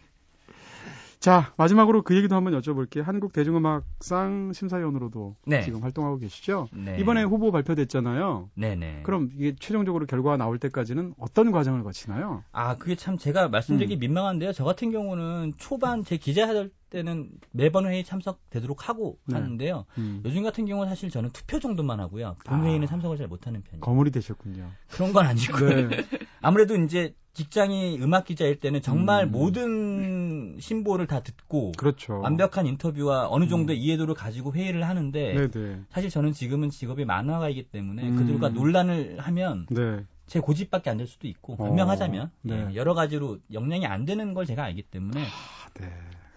자, 1.18 1.52
마지막으로 1.56 2.02
그 2.02 2.14
얘기도 2.16 2.36
한번 2.36 2.58
여쭤볼게요. 2.60 3.02
한국 3.02 3.32
대중음악상 3.32 4.52
심사위원으로도 4.52 5.36
네. 5.46 5.62
지금 5.62 5.82
활동하고 5.82 6.18
계시죠? 6.18 6.68
네. 6.72 6.98
이번에 7.00 7.22
후보 7.24 7.50
발표됐잖아요. 7.50 8.50
네네. 8.54 9.00
그럼 9.02 9.30
이게 9.36 9.54
최종적으로 9.58 10.06
결과가 10.06 10.36
나올 10.36 10.58
때까지는 10.58 11.14
어떤 11.18 11.50
과정을 11.50 11.82
거치나요? 11.82 12.44
아, 12.52 12.76
그게 12.76 12.94
참 12.94 13.18
제가 13.18 13.48
말씀드리기 13.48 13.96
음. 13.96 13.98
민망한데요. 13.98 14.52
저 14.52 14.64
같은 14.64 14.90
경우는 14.90 15.54
초반 15.56 16.04
제 16.04 16.16
기자할 16.16 16.70
때는 16.90 17.30
매번 17.50 17.86
회의 17.86 18.04
참석되도록 18.04 18.88
하고 18.88 19.18
네. 19.26 19.34
하는데요. 19.34 19.86
음, 19.98 20.22
요즘 20.24 20.42
같은 20.42 20.66
경우는 20.66 20.88
사실 20.88 21.10
저는 21.10 21.30
투표 21.30 21.58
정도만 21.58 21.98
하고요. 21.98 22.36
본 22.44 22.60
아. 22.60 22.62
회의는 22.62 22.86
참석을 22.86 23.16
잘 23.16 23.26
못하는 23.26 23.62
편이에요. 23.62 23.80
거물이 23.80 24.10
되셨군요. 24.12 24.70
그런 24.90 25.12
건 25.12 25.26
아니고 25.26 25.58
네. 25.58 25.88
아무래도 26.40 26.76
이제 26.76 27.14
직장이 27.36 27.98
음악 28.00 28.24
기자일 28.24 28.58
때는 28.60 28.80
정말 28.80 29.24
음. 29.24 29.30
모든 29.30 30.56
신보를 30.58 31.06
다 31.06 31.20
듣고 31.20 31.72
그렇죠. 31.76 32.18
완벽한 32.20 32.66
인터뷰와 32.66 33.28
어느 33.30 33.46
정도의 33.46 33.78
이해도를 33.78 34.14
가지고 34.14 34.54
회의를 34.54 34.88
하는데 34.88 35.50
네네. 35.50 35.80
사실 35.90 36.08
저는 36.08 36.32
지금은 36.32 36.70
직업이 36.70 37.04
만화가이기 37.04 37.64
때문에 37.64 38.08
음. 38.08 38.16
그들과 38.16 38.48
논란을 38.48 39.18
하면 39.20 39.66
네. 39.68 40.04
제 40.26 40.40
고집밖에 40.40 40.88
안 40.88 40.96
될 40.96 41.06
수도 41.06 41.28
있고 41.28 41.52
어, 41.52 41.56
변명하자면 41.58 42.30
네. 42.40 42.68
예, 42.70 42.74
여러 42.74 42.94
가지로 42.94 43.38
역량이 43.52 43.86
안 43.86 44.06
되는 44.06 44.32
걸 44.32 44.46
제가 44.46 44.64
알기 44.64 44.82
때문에 44.84 45.20
아, 45.26 45.68
네. 45.78 45.92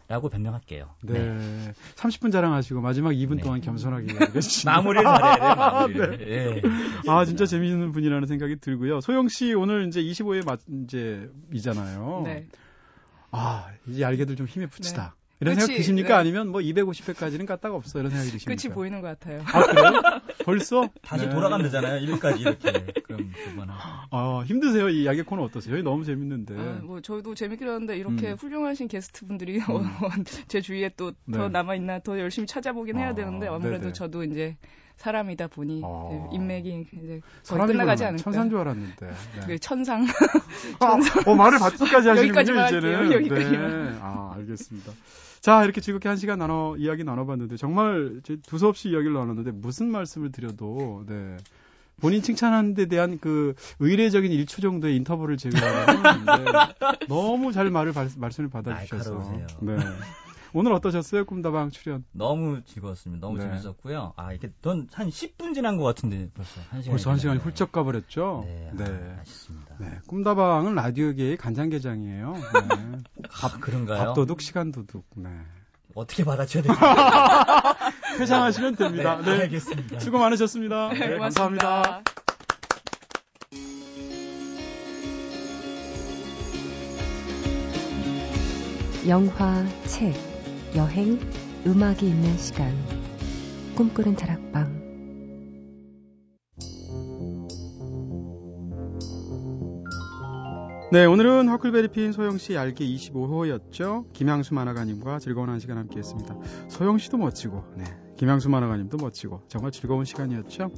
라고 0.09 0.27
변명할게요. 0.27 0.89
네. 1.03 1.71
30분 1.95 2.31
자랑하시고 2.31 2.81
마지막 2.81 3.11
2분 3.11 3.35
네. 3.35 3.43
동안 3.43 3.61
겸손하게. 3.61 4.07
마무리를 4.65 5.03
잘해야 5.03 5.35
돼요. 5.35 5.55
마무리를. 5.55 6.27
예. 6.27 6.61
아, 7.07 7.25
진짜 7.25 7.45
재미있는 7.45 7.91
분이라는 7.91 8.27
생각이 8.27 8.55
들고요. 8.55 9.01
소영 9.01 9.29
씨 9.29 9.53
오늘 9.53 9.87
이제 9.87 10.01
25회 10.01 10.43
맞, 10.43 10.61
이제 10.83 11.29
이잖아요. 11.53 12.23
네. 12.25 12.47
아, 13.29 13.67
이제 13.85 14.03
알게들 14.03 14.35
좀 14.35 14.47
힘에 14.47 14.65
붙이다. 14.65 15.15
이런 15.41 15.55
생각 15.55 15.67
끝이, 15.67 15.77
드십니까? 15.77 16.07
네. 16.09 16.13
아니면 16.15 16.49
뭐 16.49 16.59
250회까지는 16.61 17.45
까딱 17.45 17.73
없어 17.73 17.99
이런 17.99 18.11
생각이 18.11 18.31
드십니까? 18.31 18.61
끝이 18.61 18.73
보이는 18.73 18.99
것 19.01 19.07
같아요. 19.07 19.41
아 19.45 19.65
그래요? 19.65 20.01
벌써? 20.43 20.89
다시 21.01 21.25
네. 21.27 21.33
돌아가면 21.33 21.63
되잖아요. 21.65 22.05
1위까지 22.05 22.41
이렇게. 22.41 22.91
그럼 23.03 23.31
하고. 23.69 24.07
아 24.11 24.43
힘드세요 24.45 24.89
이 24.89 25.05
야개 25.05 25.21
코너 25.21 25.43
어떠세요? 25.43 25.81
너무 25.81 26.03
재밌는데. 26.03 26.55
아, 26.57 26.79
뭐 26.83 27.01
저도 27.01 27.35
재밌게 27.35 27.63
들었는데 27.65 27.97
이렇게 27.97 28.31
음. 28.31 28.35
훌륭하신 28.35 28.87
게스트 28.89 29.25
분들이 29.27 29.59
제 30.49 30.59
주위에 30.59 30.89
또더 30.97 31.13
네. 31.25 31.49
남아 31.49 31.75
있나 31.75 31.99
더 31.99 32.19
열심히 32.19 32.45
찾아보긴 32.45 32.97
해야 32.97 33.09
아, 33.09 33.15
되는데 33.15 33.47
아무래도 33.47 33.79
네네. 33.83 33.93
저도 33.93 34.23
이제 34.23 34.57
사람이다 34.97 35.47
보니 35.47 35.81
아. 35.85 36.09
네, 36.11 36.35
인맥이 36.35 36.85
이제 37.01 37.21
거의 37.47 37.67
끝나가지 37.67 38.03
않을까. 38.03 38.23
천사인 38.23 38.49
줄 38.49 38.59
알았는데. 38.59 39.05
네. 39.07 39.41
그 39.47 39.59
천상 39.59 40.05
아, 40.81 40.97
어, 41.25 41.35
말을 41.35 41.59
받기까지 41.59 42.09
하시는군요, 42.09 42.21
여기까지만 42.21 42.67
이제는. 42.67 42.95
할게요, 42.95 43.15
여기까지만. 43.17 43.91
네. 43.93 43.97
아, 44.01 44.33
알겠습니다. 44.35 44.91
자, 45.41 45.63
이렇게 45.63 45.79
즐겁게 45.81 46.09
한 46.09 46.17
시간 46.17 46.39
나눠, 46.39 46.75
이야기 46.77 47.03
나눠봤는데, 47.03 47.55
정말 47.57 48.19
제 48.23 48.37
두서없이 48.45 48.89
이야기를 48.89 49.13
나눴는데, 49.13 49.51
무슨 49.51 49.89
말씀을 49.89 50.31
드려도, 50.31 51.05
네. 51.07 51.37
본인 52.01 52.21
칭찬하는 52.21 52.75
데 52.75 52.85
대한 52.85 53.19
그 53.19 53.55
의례적인 53.79 54.31
1초 54.31 54.61
정도의 54.61 54.95
인터벌을 54.97 55.35
제외하면 55.37 56.25
네, 56.25 56.45
너무 57.09 57.51
잘 57.51 57.69
말을 57.69 57.91
발- 57.93 58.07
말씀을 58.17 58.49
받아주셔서. 58.49 59.15
날카로우세요. 59.15 59.57
네. 59.61 59.75
오늘 60.53 60.73
어떠셨어요? 60.73 61.25
꿈다방 61.25 61.71
출연. 61.71 62.03
너무 62.11 62.61
즐거웠습니다. 62.65 63.25
너무 63.25 63.37
네. 63.37 63.45
재밌었고요. 63.45 64.13
아, 64.15 64.33
이게 64.33 64.51
넌한 64.61 64.87
10분 65.09 65.53
지난 65.53 65.77
것 65.77 65.83
같은데 65.83 66.29
벌써 66.33 66.61
한 66.69 66.81
시간. 66.81 66.91
벌써 66.93 67.09
한 67.11 67.17
시간이 67.19 67.39
훌쩍 67.39 67.71
가버렸죠? 67.71 68.43
네. 68.45 68.71
네. 68.73 69.15
아, 69.17 69.21
아쉽습니다. 69.21 69.75
네. 69.79 69.99
꿈다방은 70.07 70.75
라디오계의 70.75 71.37
간장게장이에요. 71.37 72.33
네. 72.33 72.99
밥 73.29 73.59
그런가요? 73.61 74.05
밥도둑, 74.07 74.41
시간도둑. 74.41 75.05
네. 75.15 75.29
어떻게 75.95 76.23
받아쳐야 76.23 76.63
될지. 76.63 76.79
회상하시면 78.19 78.75
됩니다. 78.75 79.21
네. 79.23 79.41
알겠습니다. 79.41 79.99
수고 79.99 80.19
많으셨습니다. 80.19 80.89
네, 80.89 80.99
네, 80.99 81.13
고맙습니다. 81.15 81.81
감사합니다. 81.81 82.03
영화, 89.07 89.65
책, 89.87 90.13
여행, 90.75 91.19
음악이 91.65 92.07
있는 92.07 92.37
시간. 92.37 92.71
꿈꾸는 93.75 94.15
다락방. 94.15 94.77
네, 100.91 101.05
오늘은 101.05 101.49
허클베리핀 101.49 102.11
소영씨 102.11 102.53
얄개 102.53 102.85
25호였죠. 102.85 104.13
김양수 104.13 104.53
만화가님과 104.53 105.17
즐거운 105.17 105.49
한 105.49 105.59
시간 105.59 105.79
함께 105.79 105.97
했습니다. 105.97 106.35
소영씨도 106.67 107.17
멋지고, 107.17 107.63
네. 107.75 107.85
김양수 108.17 108.49
만화가님도 108.49 108.97
멋지고, 108.97 109.41
정말 109.47 109.71
즐거운 109.71 110.05
시간이었죠. 110.05 110.69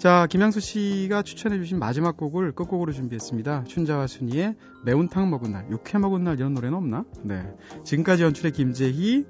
자, 0.00 0.26
김양수 0.30 0.60
씨가 0.60 1.20
추천해주신 1.20 1.78
마지막 1.78 2.16
곡을 2.16 2.52
끝곡으로 2.52 2.90
준비했습니다. 2.90 3.64
춘자와 3.64 4.06
순이의 4.06 4.54
매운탕 4.86 5.28
먹은 5.28 5.52
날, 5.52 5.70
육회 5.70 5.98
먹은 5.98 6.24
날 6.24 6.38
이런 6.38 6.54
노래는 6.54 6.74
없나? 6.74 7.04
네. 7.22 7.46
지금까지 7.84 8.22
연출의 8.22 8.52
김재희, 8.52 9.26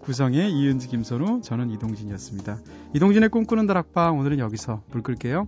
구성의 0.00 0.50
이은지, 0.50 0.88
김선우, 0.88 1.42
저는 1.42 1.70
이동진이었습니다. 1.70 2.58
이동진의 2.96 3.28
꿈꾸는 3.28 3.68
다락방 3.68 4.18
오늘은 4.18 4.40
여기서 4.40 4.82
불 4.90 5.04
끌게요. 5.04 5.46